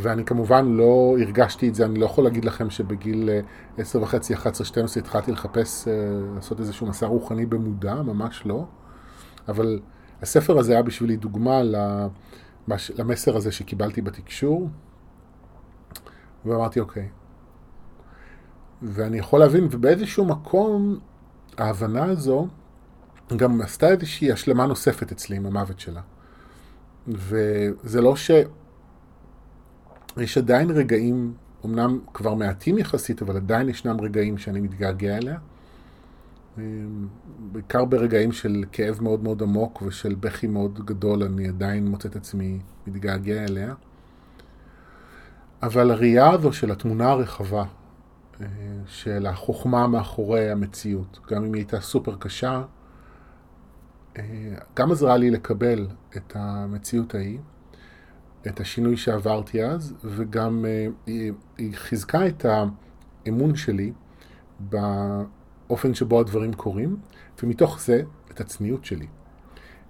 ואני 0.00 0.24
כמובן 0.24 0.66
לא 0.66 1.16
הרגשתי 1.20 1.68
את 1.68 1.74
זה, 1.74 1.84
אני 1.84 1.98
לא 1.98 2.04
יכול 2.06 2.24
להגיד 2.24 2.44
לכם 2.44 2.70
שבגיל 2.70 3.30
10 3.78 4.02
וחצי, 4.02 4.34
11, 4.34 4.64
12 4.66 5.02
התחלתי 5.02 5.32
לחפש, 5.32 5.88
אה, 5.88 5.94
לעשות 6.34 6.60
איזשהו 6.60 6.86
מסע 6.86 7.06
רוחני 7.06 7.46
במודע, 7.46 7.94
ממש 7.94 8.42
לא. 8.46 8.64
אבל 9.48 9.80
הספר 10.22 10.58
הזה 10.58 10.72
היה 10.72 10.82
בשבילי 10.82 11.16
דוגמה 11.16 11.60
למסר 12.98 13.36
הזה 13.36 13.52
שקיבלתי 13.52 14.02
בתקשור, 14.02 14.68
ואמרתי, 16.44 16.80
אוקיי, 16.80 17.08
ואני 18.82 19.18
יכול 19.18 19.40
להבין, 19.40 19.68
ובאיזשהו 19.70 20.24
מקום 20.24 20.98
ההבנה 21.58 22.04
הזו 22.04 22.48
גם 23.36 23.60
עשתה 23.60 23.88
איזושהי 23.88 24.32
השלמה 24.32 24.66
נוספת 24.66 25.12
אצלי 25.12 25.36
עם 25.36 25.46
המוות 25.46 25.80
שלה. 25.80 26.00
וזה 27.08 28.00
לא 28.00 28.16
ש... 28.16 28.30
יש 30.20 30.38
עדיין 30.38 30.70
רגעים, 30.70 31.34
אמנם 31.64 31.98
כבר 32.14 32.34
מעטים 32.34 32.78
יחסית, 32.78 33.22
אבל 33.22 33.36
עדיין 33.36 33.68
ישנם 33.68 34.00
רגעים 34.00 34.38
שאני 34.38 34.60
מתגעגע 34.60 35.16
אליה. 35.16 35.38
בעיקר 37.52 37.84
ברגעים 37.84 38.32
של 38.32 38.64
כאב 38.72 38.98
מאוד 39.02 39.22
מאוד 39.22 39.42
עמוק 39.42 39.82
ושל 39.82 40.14
בכי 40.14 40.46
מאוד 40.46 40.84
גדול, 40.84 41.22
אני 41.22 41.48
עדיין 41.48 41.88
מוצא 41.88 42.08
את 42.08 42.16
עצמי 42.16 42.60
מתגעגע 42.86 43.44
אליה. 43.44 43.74
אבל 45.62 45.90
הראייה 45.90 46.30
הזו 46.30 46.52
של 46.52 46.70
התמונה 46.70 47.10
הרחבה, 47.10 47.64
של 48.86 49.26
החוכמה 49.26 49.86
מאחורי 49.86 50.50
המציאות, 50.50 51.18
גם 51.30 51.44
אם 51.44 51.54
היא 51.54 51.60
הייתה 51.60 51.80
סופר 51.80 52.16
קשה, 52.18 52.62
גם 54.76 54.92
עזרה 54.92 55.16
לי 55.16 55.30
לקבל 55.30 55.86
את 56.16 56.32
המציאות 56.36 57.14
ההיא, 57.14 57.38
את 58.48 58.60
השינוי 58.60 58.96
שעברתי 58.96 59.64
אז, 59.64 59.94
וגם 60.04 60.64
היא, 61.06 61.32
היא 61.58 61.74
חיזקה 61.74 62.26
את 62.26 62.46
האמון 63.26 63.56
שלי 63.56 63.92
באופן 64.60 65.94
שבו 65.94 66.20
הדברים 66.20 66.52
קורים, 66.52 66.96
ומתוך 67.42 67.80
זה 67.80 68.02
את 68.30 68.40
הצניעות 68.40 68.84
שלי. 68.84 69.06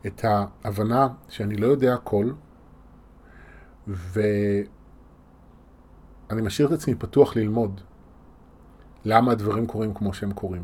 את 0.07 0.25
ההבנה 0.25 1.09
שאני 1.29 1.57
לא 1.57 1.67
יודע 1.67 1.95
הכל, 1.95 2.31
ואני 3.87 4.23
משאיר 6.31 6.69
את 6.69 6.73
עצמי 6.73 6.95
פתוח 6.95 7.37
ללמוד. 7.37 7.81
למה 9.05 9.33
הדברים 9.33 9.67
קורים 9.67 9.95
כמו 9.95 10.15
שהם 10.15 10.33
קורים. 10.33 10.63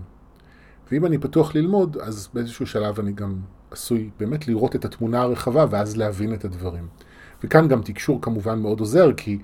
ואם 0.91 1.07
אני 1.07 1.19
פתוח 1.19 1.55
ללמוד, 1.55 1.97
אז 1.97 2.29
באיזשהו 2.35 2.67
שלב 2.67 3.01
אני 3.01 3.13
גם 3.13 3.41
עשוי 3.71 4.11
באמת 4.19 4.49
לראות 4.49 4.77
את 4.77 4.85
התמונה 4.85 5.23
הרחבה 5.23 5.67
ואז 5.71 5.97
להבין 5.97 6.35
את 6.35 6.45
הדברים. 6.45 6.89
וכאן 7.45 7.69
גם 7.69 7.83
תקשור 7.83 8.23
כמובן 8.23 8.59
מאוד 8.59 8.81
עוזר, 8.81 9.13
כי 9.17 9.39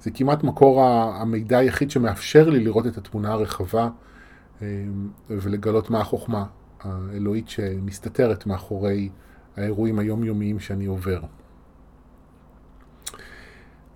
זה 0.00 0.10
כמעט 0.10 0.44
מקור 0.44 0.84
המידע 0.84 1.58
היחיד 1.58 1.90
שמאפשר 1.90 2.50
לי 2.50 2.64
לראות 2.64 2.86
את 2.86 2.98
התמונה 2.98 3.32
הרחבה 3.32 3.88
אה, 4.62 4.66
ולגלות 5.30 5.90
מה 5.90 6.00
החוכמה 6.00 6.44
האלוהית 6.80 7.48
שמסתתרת 7.48 8.46
מאחורי 8.46 9.08
האירועים 9.56 9.98
היומיומיים 9.98 10.60
שאני 10.60 10.86
עובר. 10.86 11.20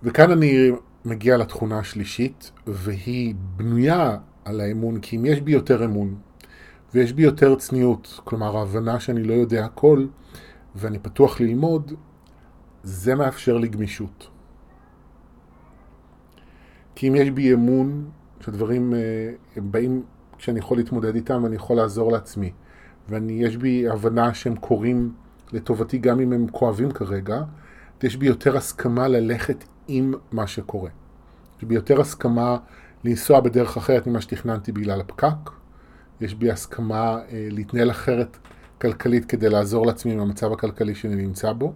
וכאן 0.03 0.31
אני 0.31 0.71
מגיע 1.05 1.37
לתכונה 1.37 1.79
השלישית, 1.79 2.51
והיא 2.67 3.35
בנויה 3.55 4.17
על 4.45 4.61
האמון, 4.61 4.99
כי 4.99 5.15
אם 5.15 5.25
יש 5.25 5.41
בי 5.41 5.51
יותר 5.51 5.85
אמון, 5.85 6.15
ויש 6.93 7.13
בי 7.13 7.21
יותר 7.23 7.55
צניעות, 7.55 8.19
כלומר 8.23 8.57
ההבנה 8.57 8.99
שאני 8.99 9.23
לא 9.23 9.33
יודע 9.33 9.65
הכל, 9.65 10.05
ואני 10.75 10.99
פתוח 10.99 11.39
ללמוד, 11.39 11.93
זה 12.83 13.15
מאפשר 13.15 13.57
לי 13.57 13.67
גמישות. 13.67 14.29
כי 16.95 17.07
אם 17.07 17.15
יש 17.15 17.29
בי 17.29 17.53
אמון 17.53 18.09
שהדברים 18.39 18.93
אה, 18.93 18.99
הם 19.55 19.71
באים 19.71 20.03
כשאני 20.37 20.59
יכול 20.59 20.77
להתמודד 20.77 21.15
איתם 21.15 21.43
ואני 21.43 21.55
יכול 21.55 21.77
לעזור 21.77 22.11
לעצמי, 22.11 22.51
ויש 23.09 23.57
בי 23.57 23.89
הבנה 23.89 24.33
שהם 24.33 24.55
קורים 24.55 25.13
לטובתי 25.51 25.97
גם 25.97 26.19
אם 26.19 26.33
הם 26.33 26.47
כואבים 26.51 26.91
כרגע, 26.91 27.43
יש 28.03 28.15
בי 28.15 28.25
יותר 28.25 28.57
הסכמה 28.57 29.07
ללכת 29.07 29.63
עם 29.87 30.13
מה 30.31 30.47
שקורה. 30.47 30.89
יש 31.57 31.63
בי 31.63 31.75
יותר 31.75 32.01
הסכמה 32.01 32.57
לנסוע 33.03 33.39
בדרך 33.39 33.77
אחרת 33.77 34.07
ממה 34.07 34.21
שתכננתי 34.21 34.71
בגלל 34.71 35.01
הפקק. 35.01 35.49
יש 36.21 36.35
בי 36.35 36.51
הסכמה 36.51 37.19
אה, 37.31 37.47
להתנהל 37.51 37.91
אחרת 37.91 38.37
כלכלית 38.81 39.25
כדי 39.25 39.49
לעזור 39.49 39.85
לעצמי 39.85 40.13
עם 40.13 40.19
המצב 40.19 40.51
הכלכלי 40.51 40.95
שאני 40.95 41.15
נמצא 41.15 41.53
בו. 41.53 41.73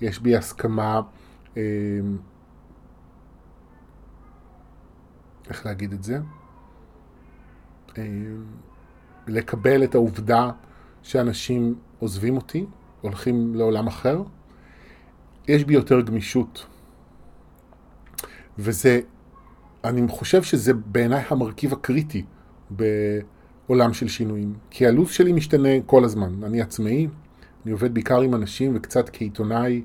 יש 0.00 0.18
בי 0.18 0.36
הסכמה, 0.36 1.00
אה, 1.56 1.62
איך 5.48 5.66
להגיד 5.66 5.92
את 5.92 6.02
זה? 6.02 6.18
אה, 7.98 8.04
לקבל 9.26 9.84
את 9.84 9.94
העובדה 9.94 10.50
שאנשים 11.02 11.74
עוזבים 11.98 12.36
אותי, 12.36 12.66
הולכים 13.00 13.54
לעולם 13.54 13.86
אחר, 13.86 14.22
יש 15.48 15.64
בי 15.64 15.74
יותר 15.74 16.00
גמישות. 16.00 16.66
וזה, 18.58 19.00
אני 19.84 20.08
חושב 20.08 20.42
שזה 20.42 20.74
בעיניי 20.74 21.24
המרכיב 21.28 21.72
הקריטי 21.72 22.24
בעולם 22.70 23.92
של 23.92 24.08
שינויים. 24.08 24.54
כי 24.70 24.86
הלו"ז 24.86 25.10
שלי 25.10 25.32
משתנה 25.32 25.68
כל 25.86 26.04
הזמן. 26.04 26.44
אני 26.44 26.60
עצמאי, 26.60 27.08
אני 27.64 27.72
עובד 27.72 27.94
בעיקר 27.94 28.20
עם 28.20 28.34
אנשים 28.34 28.72
וקצת 28.76 29.10
כעיתונאי, 29.12 29.82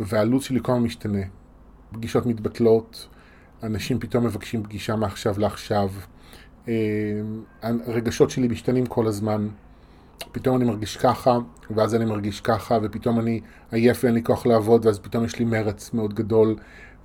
והלו"ז 0.00 0.44
שלי 0.44 0.60
כל 0.62 0.72
הזמן 0.72 0.84
משתנה. 0.84 1.22
פגישות 1.92 2.26
מתבטלות, 2.26 3.08
אנשים 3.62 3.98
פתאום 3.98 4.24
מבקשים 4.24 4.62
פגישה 4.62 4.96
מעכשיו 4.96 5.40
לעכשיו. 5.40 5.88
אה, 6.68 6.74
הרגשות 7.62 8.30
שלי 8.30 8.48
משתנים 8.48 8.86
כל 8.86 9.06
הזמן. 9.06 9.48
פתאום 10.32 10.56
אני 10.56 10.64
מרגיש 10.64 10.96
ככה, 10.96 11.38
ואז 11.70 11.94
אני 11.94 12.04
מרגיש 12.04 12.40
ככה, 12.40 12.78
ופתאום 12.82 13.20
אני 13.20 13.40
עייף 13.70 14.04
ואין 14.04 14.14
לי 14.14 14.22
כוח 14.22 14.46
לעבוד, 14.46 14.86
ואז 14.86 14.98
פתאום 14.98 15.24
יש 15.24 15.38
לי 15.38 15.44
מרץ 15.44 15.94
מאוד 15.94 16.14
גדול, 16.14 16.56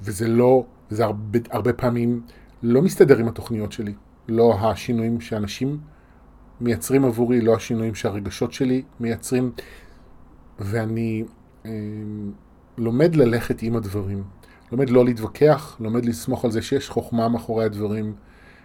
וזה 0.01 0.27
לא, 0.27 0.65
זה 0.89 1.03
הרבה, 1.05 1.39
הרבה 1.49 1.73
פעמים 1.73 2.21
לא 2.63 2.81
מסתדר 2.81 3.17
עם 3.17 3.27
התוכניות 3.27 3.71
שלי. 3.71 3.93
לא 4.27 4.59
השינויים 4.59 5.21
שאנשים 5.21 5.79
מייצרים 6.61 7.05
עבורי, 7.05 7.41
לא 7.41 7.55
השינויים 7.55 7.95
שהרגשות 7.95 8.53
שלי 8.53 8.81
מייצרים, 8.99 9.51
ואני 10.59 11.23
אה, 11.65 11.71
לומד 12.77 13.15
ללכת 13.15 13.61
עם 13.61 13.75
הדברים. 13.75 14.23
לומד 14.71 14.89
לא 14.89 15.05
להתווכח, 15.05 15.77
לומד 15.79 16.05
לסמוך 16.05 16.45
על 16.45 16.51
זה 16.51 16.61
שיש 16.61 16.89
חוכמה 16.89 17.29
מאחורי 17.29 17.65
הדברים, 17.65 18.13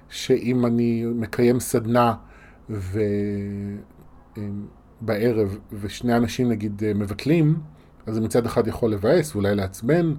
שאם 0.09 0.67
אני 0.67 1.05
מקיים 1.15 1.61
סדנה 1.61 2.15
ו... 2.71 3.01
בערב 5.01 5.59
ושני 5.73 6.17
אנשים 6.17 6.49
נגיד 6.49 6.83
מבטלים, 6.95 7.59
אז 8.07 8.15
זה 8.15 8.21
מצד 8.21 8.47
אחד 8.47 8.67
יכול 8.67 8.93
לבאס 8.93 9.35
ואולי 9.35 9.55
לעצבן, 9.55 10.15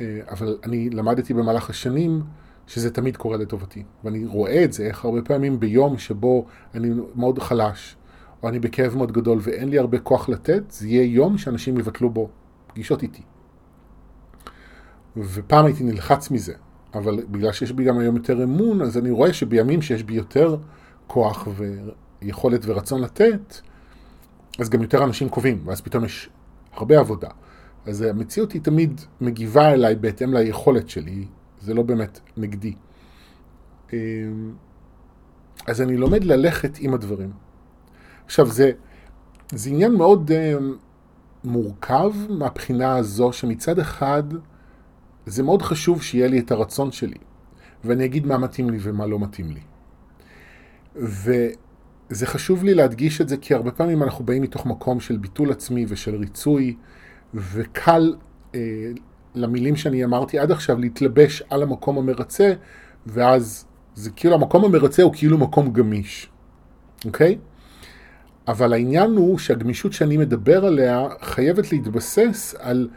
אבל 0.00 0.58
אני 0.64 0.90
למדתי 0.90 1.34
במהלך 1.34 1.70
השנים 1.70 2.22
שזה 2.66 2.90
תמיד 2.90 3.16
קורה 3.16 3.36
לטובתי. 3.36 3.84
ואני 4.04 4.26
רואה 4.26 4.64
את 4.64 4.72
זה, 4.72 4.86
איך 4.86 5.04
הרבה 5.04 5.22
פעמים 5.22 5.60
ביום 5.60 5.98
שבו 5.98 6.46
אני 6.74 6.90
מאוד 7.14 7.38
חלש, 7.38 7.96
או 8.42 8.48
אני 8.48 8.58
בכאב 8.58 8.96
מאוד 8.96 9.12
גדול 9.12 9.38
ואין 9.42 9.68
לי 9.68 9.78
הרבה 9.78 9.98
כוח 9.98 10.28
לתת, 10.28 10.70
זה 10.70 10.88
יהיה 10.88 11.04
יום 11.04 11.38
שאנשים 11.38 11.78
יבטלו 11.78 12.10
בו 12.10 12.28
פגישות 12.66 13.02
איתי. 13.02 13.22
ופעם 15.16 15.64
הייתי 15.64 15.84
נלחץ 15.84 16.30
מזה, 16.30 16.54
אבל 16.94 17.24
בגלל 17.30 17.52
שיש 17.52 17.72
בי 17.72 17.84
גם 17.84 17.98
היום 17.98 18.16
יותר 18.16 18.44
אמון, 18.44 18.82
אז 18.82 18.98
אני 18.98 19.10
רואה 19.10 19.32
שבימים 19.32 19.82
שיש 19.82 20.02
בי 20.02 20.14
יותר 20.14 20.56
כוח 21.06 21.48
ויכולת 22.22 22.60
ורצון 22.64 23.00
לתת, 23.00 23.60
אז 24.58 24.70
גם 24.70 24.82
יותר 24.82 25.04
אנשים 25.04 25.28
קובעים, 25.28 25.62
ואז 25.64 25.80
פתאום 25.80 26.04
יש 26.04 26.30
הרבה 26.72 26.98
עבודה. 26.98 27.28
אז 27.86 28.02
המציאות 28.02 28.52
היא 28.52 28.62
תמיד 28.62 29.00
מגיבה 29.20 29.72
אליי 29.72 29.94
בהתאם 29.94 30.34
ליכולת 30.34 30.88
שלי, 30.88 31.26
זה 31.62 31.74
לא 31.74 31.82
באמת 31.82 32.20
נגדי. 32.36 32.74
אמ, 33.92 33.96
אז 35.66 35.82
אני 35.82 35.96
לומד 35.96 36.24
ללכת 36.24 36.78
עם 36.78 36.94
הדברים. 36.94 37.30
עכשיו, 38.24 38.46
זה, 38.46 38.70
זה 39.52 39.70
עניין 39.70 39.94
מאוד 39.94 40.30
uh, 40.30 40.62
מורכב 41.44 42.12
מהבחינה 42.28 42.96
הזו, 42.96 43.32
שמצד 43.32 43.78
אחד, 43.78 44.22
זה 45.26 45.42
מאוד 45.42 45.62
חשוב 45.62 46.02
שיהיה 46.02 46.28
לי 46.28 46.38
את 46.38 46.50
הרצון 46.50 46.92
שלי, 46.92 47.18
ואני 47.84 48.04
אגיד 48.04 48.26
מה 48.26 48.38
מתאים 48.38 48.70
לי 48.70 48.78
ומה 48.80 49.06
לא 49.06 49.18
מתאים 49.18 49.50
לי. 49.50 49.60
וזה 50.96 52.26
חשוב 52.26 52.64
לי 52.64 52.74
להדגיש 52.74 53.20
את 53.20 53.28
זה, 53.28 53.36
כי 53.36 53.54
הרבה 53.54 53.70
פעמים 53.70 54.02
אנחנו 54.02 54.24
באים 54.24 54.42
מתוך 54.42 54.66
מקום 54.66 55.00
של 55.00 55.16
ביטול 55.16 55.52
עצמי 55.52 55.86
ושל 55.88 56.16
ריצוי, 56.16 56.76
וקל 57.34 58.14
אה, 58.54 58.60
למילים 59.34 59.76
שאני 59.76 60.04
אמרתי 60.04 60.38
עד 60.38 60.50
עכשיו 60.50 60.78
להתלבש 60.78 61.42
על 61.50 61.62
המקום 61.62 61.98
המרצה, 61.98 62.52
ואז 63.06 63.66
זה 63.94 64.10
כאילו, 64.10 64.34
המקום 64.34 64.64
המרצה 64.64 65.02
הוא 65.02 65.12
כאילו 65.14 65.38
מקום 65.38 65.72
גמיש, 65.72 66.28
אוקיי? 67.04 67.38
אבל 68.48 68.72
העניין 68.72 69.10
הוא 69.10 69.38
שהגמישות 69.38 69.92
שאני 69.92 70.16
מדבר 70.16 70.64
עליה 70.64 71.08
חייבת 71.20 71.72
להתבסס 71.72 72.54
על 72.58 72.88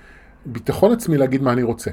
ביטחון 0.45 0.91
עצמי 0.91 1.17
להגיד 1.17 1.41
מה 1.41 1.53
אני 1.53 1.63
רוצה. 1.63 1.91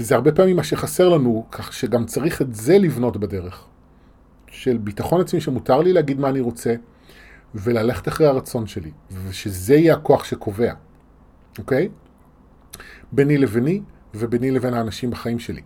וזה 0.00 0.14
הרבה 0.14 0.32
פעמים 0.32 0.56
מה 0.56 0.64
שחסר 0.64 1.08
לנו, 1.08 1.46
כך 1.50 1.72
שגם 1.72 2.04
צריך 2.04 2.42
את 2.42 2.54
זה 2.54 2.78
לבנות 2.78 3.16
בדרך. 3.16 3.66
של 4.46 4.78
ביטחון 4.78 5.20
עצמי 5.20 5.40
שמותר 5.40 5.78
לי 5.82 5.92
להגיד 5.92 6.20
מה 6.20 6.28
אני 6.28 6.40
רוצה, 6.40 6.74
וללכת 7.54 8.08
אחרי 8.08 8.26
הרצון 8.26 8.66
שלי, 8.66 8.90
ושזה 9.10 9.74
יהיה 9.74 9.94
הכוח 9.94 10.24
שקובע, 10.24 10.72
אוקיי? 11.58 11.88
ביני 13.12 13.38
לביני 13.38 13.82
וביני 14.14 14.50
לבין 14.50 14.74
האנשים 14.74 15.10
בחיים 15.10 15.38
שלי. 15.38 15.62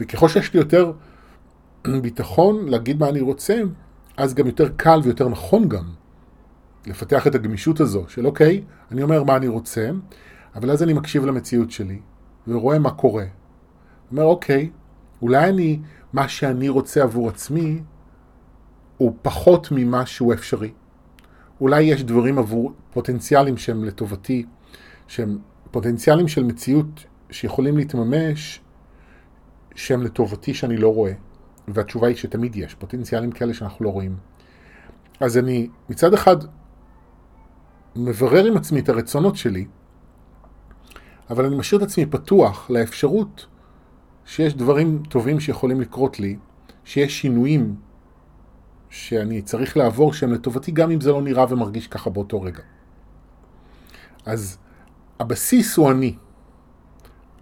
וככל 0.00 0.28
שיש 0.28 0.54
לי 0.54 0.60
יותר 0.60 0.92
ביטחון 2.02 2.68
להגיד 2.68 3.00
מה 3.00 3.08
אני 3.08 3.20
רוצה, 3.20 3.60
אז 4.16 4.34
גם 4.34 4.46
יותר 4.46 4.68
קל 4.76 5.00
ויותר 5.04 5.28
נכון 5.28 5.68
גם 5.68 5.84
לפתח 6.86 7.26
את 7.26 7.34
הגמישות 7.34 7.80
הזו 7.80 8.04
של 8.08 8.26
אוקיי, 8.26 8.64
אני 8.90 9.02
אומר 9.02 9.22
מה 9.22 9.36
אני 9.36 9.48
רוצה, 9.48 9.90
אבל 10.54 10.70
אז 10.70 10.82
אני 10.82 10.92
מקשיב 10.92 11.26
למציאות 11.26 11.70
שלי 11.70 12.00
ורואה 12.48 12.78
מה 12.78 12.90
קורה. 12.90 13.24
אומר 14.10 14.24
אוקיי, 14.24 14.70
אולי 15.22 15.48
אני, 15.48 15.80
מה 16.12 16.28
שאני 16.28 16.68
רוצה 16.68 17.02
עבור 17.02 17.28
עצמי 17.28 17.82
הוא 18.96 19.16
פחות 19.22 19.68
ממה 19.70 20.06
שהוא 20.06 20.34
אפשרי. 20.34 20.72
אולי 21.60 21.82
יש 21.82 22.04
דברים 22.04 22.38
עבור 22.38 22.72
פוטנציאלים 22.92 23.56
שהם 23.56 23.84
לטובתי, 23.84 24.46
שהם 25.06 25.38
פוטנציאלים 25.70 26.28
של 26.28 26.44
מציאות 26.44 27.04
שיכולים 27.30 27.76
להתממש, 27.76 28.60
שהם 29.74 30.02
לטובתי 30.02 30.54
שאני 30.54 30.76
לא 30.76 30.94
רואה. 30.94 31.12
והתשובה 31.68 32.08
היא 32.08 32.16
שתמיד 32.16 32.56
יש 32.56 32.74
פוטנציאלים 32.74 33.32
כאלה 33.32 33.54
שאנחנו 33.54 33.84
לא 33.84 33.90
רואים. 33.90 34.16
אז 35.20 35.38
אני 35.38 35.68
מצד 35.88 36.14
אחד 36.14 36.36
מברר 37.96 38.44
עם 38.44 38.56
עצמי 38.56 38.80
את 38.80 38.88
הרצונות 38.88 39.36
שלי, 39.36 39.66
אבל 41.30 41.44
אני 41.44 41.56
משאיר 41.56 41.82
את 41.82 41.86
עצמי 41.86 42.06
פתוח 42.06 42.70
לאפשרות 42.70 43.46
שיש 44.24 44.54
דברים 44.54 45.02
טובים 45.08 45.40
שיכולים 45.40 45.80
לקרות 45.80 46.20
לי, 46.20 46.36
שיש 46.84 47.20
שינויים 47.20 47.76
שאני 48.90 49.42
צריך 49.42 49.76
לעבור 49.76 50.12
שהם 50.12 50.32
לטובתי, 50.32 50.72
גם 50.72 50.90
אם 50.90 51.00
זה 51.00 51.10
לא 51.10 51.22
נראה 51.22 51.44
ומרגיש 51.48 51.86
ככה 51.86 52.10
באותו 52.10 52.42
רגע. 52.42 52.62
אז 54.26 54.58
הבסיס 55.20 55.76
הוא 55.76 55.90
אני, 55.90 56.14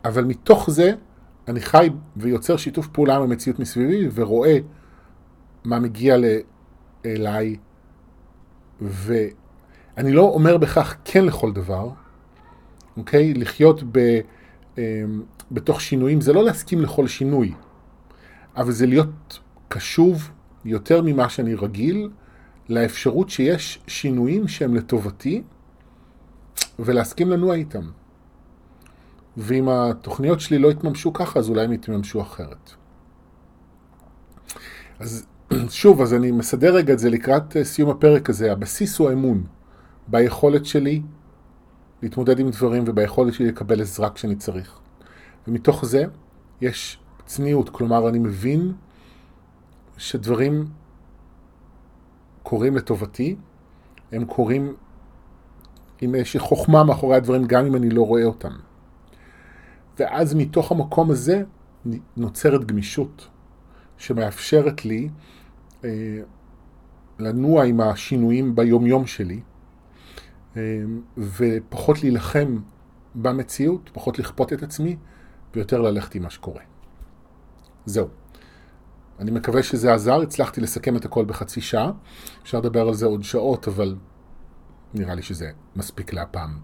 אבל 0.05 0.25
מתוך 0.25 0.71
זה 0.71 0.93
אני 1.49 1.61
חי 1.61 1.91
ויוצר 2.17 2.57
שיתוף 2.57 2.87
פעולה 2.87 3.17
עם 3.17 3.23
המציאות 3.23 3.59
מסביבי 3.59 4.09
ורואה 4.15 4.59
מה 5.65 5.79
מגיע 5.79 6.17
אליי, 7.07 7.57
ואני 8.81 10.13
לא 10.13 10.23
אומר 10.23 10.57
בכך 10.57 10.97
כן 11.05 11.25
לכל 11.25 11.53
דבר, 11.53 11.89
אוקיי? 12.97 13.35
לחיות 13.35 13.83
ב, 13.93 14.21
אמ, 14.79 14.83
בתוך 15.51 15.81
שינויים 15.81 16.21
זה 16.21 16.33
לא 16.33 16.45
להסכים 16.45 16.81
לכל 16.81 17.07
שינוי, 17.07 17.53
אבל 18.57 18.73
זה 18.73 18.87
להיות 18.87 19.39
קשוב 19.69 20.31
יותר 20.65 21.03
ממה 21.03 21.29
שאני 21.29 21.55
רגיל 21.55 22.11
לאפשרות 22.69 23.31
שיש 23.31 23.79
שינויים 23.87 24.49
שהם 24.49 24.75
לטובתי 24.75 25.43
ולהסכים 26.79 27.31
לנוע 27.31 27.55
איתם. 27.55 27.91
ואם 29.37 29.69
התוכניות 29.69 30.41
שלי 30.41 30.59
לא 30.59 30.71
יתממשו 30.71 31.13
ככה, 31.13 31.39
אז 31.39 31.49
אולי 31.49 31.65
הם 31.65 31.73
יתממשו 31.73 32.21
אחרת. 32.21 32.71
אז 34.99 35.27
שוב, 35.69 36.01
אז 36.03 36.15
אני 36.15 36.31
מסדר 36.31 36.75
רגע 36.75 36.93
את 36.93 36.99
זה 36.99 37.11
לקראת 37.11 37.57
אה, 37.57 37.65
סיום 37.65 37.91
הפרק 37.91 38.31
הזה. 38.31 38.53
הבסיס 38.53 38.99
הוא 38.99 39.09
האמון 39.09 39.45
ביכולת 40.09 40.67
שלי 40.67 41.03
להתמודד 42.03 42.39
עם 42.39 42.51
דברים 42.51 42.85
וביכולת 42.87 43.35
שלי 43.35 43.49
לקבל 43.49 43.81
עזרה 43.81 44.11
כשאני 44.11 44.37
צריך. 44.37 44.79
ומתוך 45.49 45.85
זה 45.85 46.05
יש 46.61 46.99
צניעות, 47.27 47.69
כלומר 47.69 48.09
אני 48.09 48.19
מבין 48.19 48.73
שדברים 49.97 50.67
קורים 52.43 52.77
לטובתי, 52.77 53.37
הם 54.13 54.25
קורים 54.25 54.75
עם 56.03 56.15
איזושהי 56.15 56.41
חוכמה 56.41 56.85
מאחורי 56.85 57.17
הדברים, 57.17 57.45
גם 57.45 57.67
אם 57.67 57.77
אני 57.77 57.91
לא 57.91 58.03
רואה 58.03 58.25
אותם. 58.25 58.53
ואז 59.99 60.35
מתוך 60.35 60.73
המקום 60.73 61.11
הזה 61.11 61.43
נוצרת 62.17 62.65
גמישות 62.65 63.29
שמאפשרת 63.99 64.85
לי 64.85 65.09
אה, 65.85 65.91
לנוע 67.19 67.65
עם 67.65 67.81
השינויים 67.81 68.55
ביומיום 68.55 69.07
שלי, 69.07 69.41
אה, 70.57 70.83
ופחות 71.19 72.03
להילחם 72.03 72.59
במציאות, 73.15 73.91
פחות 73.93 74.19
לכפות 74.19 74.53
את 74.53 74.63
עצמי, 74.63 74.97
ויותר 75.55 75.81
ללכת 75.81 76.15
עם 76.15 76.23
מה 76.23 76.31
שקורה. 76.31 76.63
זהו. 77.87 78.09
אני 79.19 79.31
מקווה 79.31 79.63
שזה 79.63 79.95
עזר, 79.95 80.21
הצלחתי 80.21 80.61
לסכם 80.61 80.97
את 80.97 81.05
הכל 81.05 81.25
בחצי 81.25 81.61
שעה. 81.61 81.93
אפשר 82.43 82.59
לדבר 82.59 82.89
על 82.89 82.95
זה 82.95 83.07
עוד 83.07 83.23
שעות, 83.23 83.69
אבל 83.69 83.97
נראה 84.95 85.15
לי 85.15 85.23
שזה 85.23 85.51
מספיק 85.77 86.13
להפעם. 86.13 86.59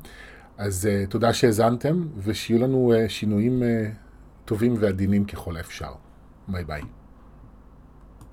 אז 0.59 0.89
uh, 0.89 1.11
תודה 1.11 1.33
שהאזנתם, 1.33 2.09
ושיהיו 2.19 2.63
לנו 2.63 2.93
uh, 2.93 3.09
שינויים 3.09 3.63
uh, 3.63 3.65
טובים 4.45 4.75
ועדינים 4.79 5.25
ככל 5.25 5.57
האפשר. 5.57 5.93
ביי 6.49 6.65
ביי. 6.65 6.83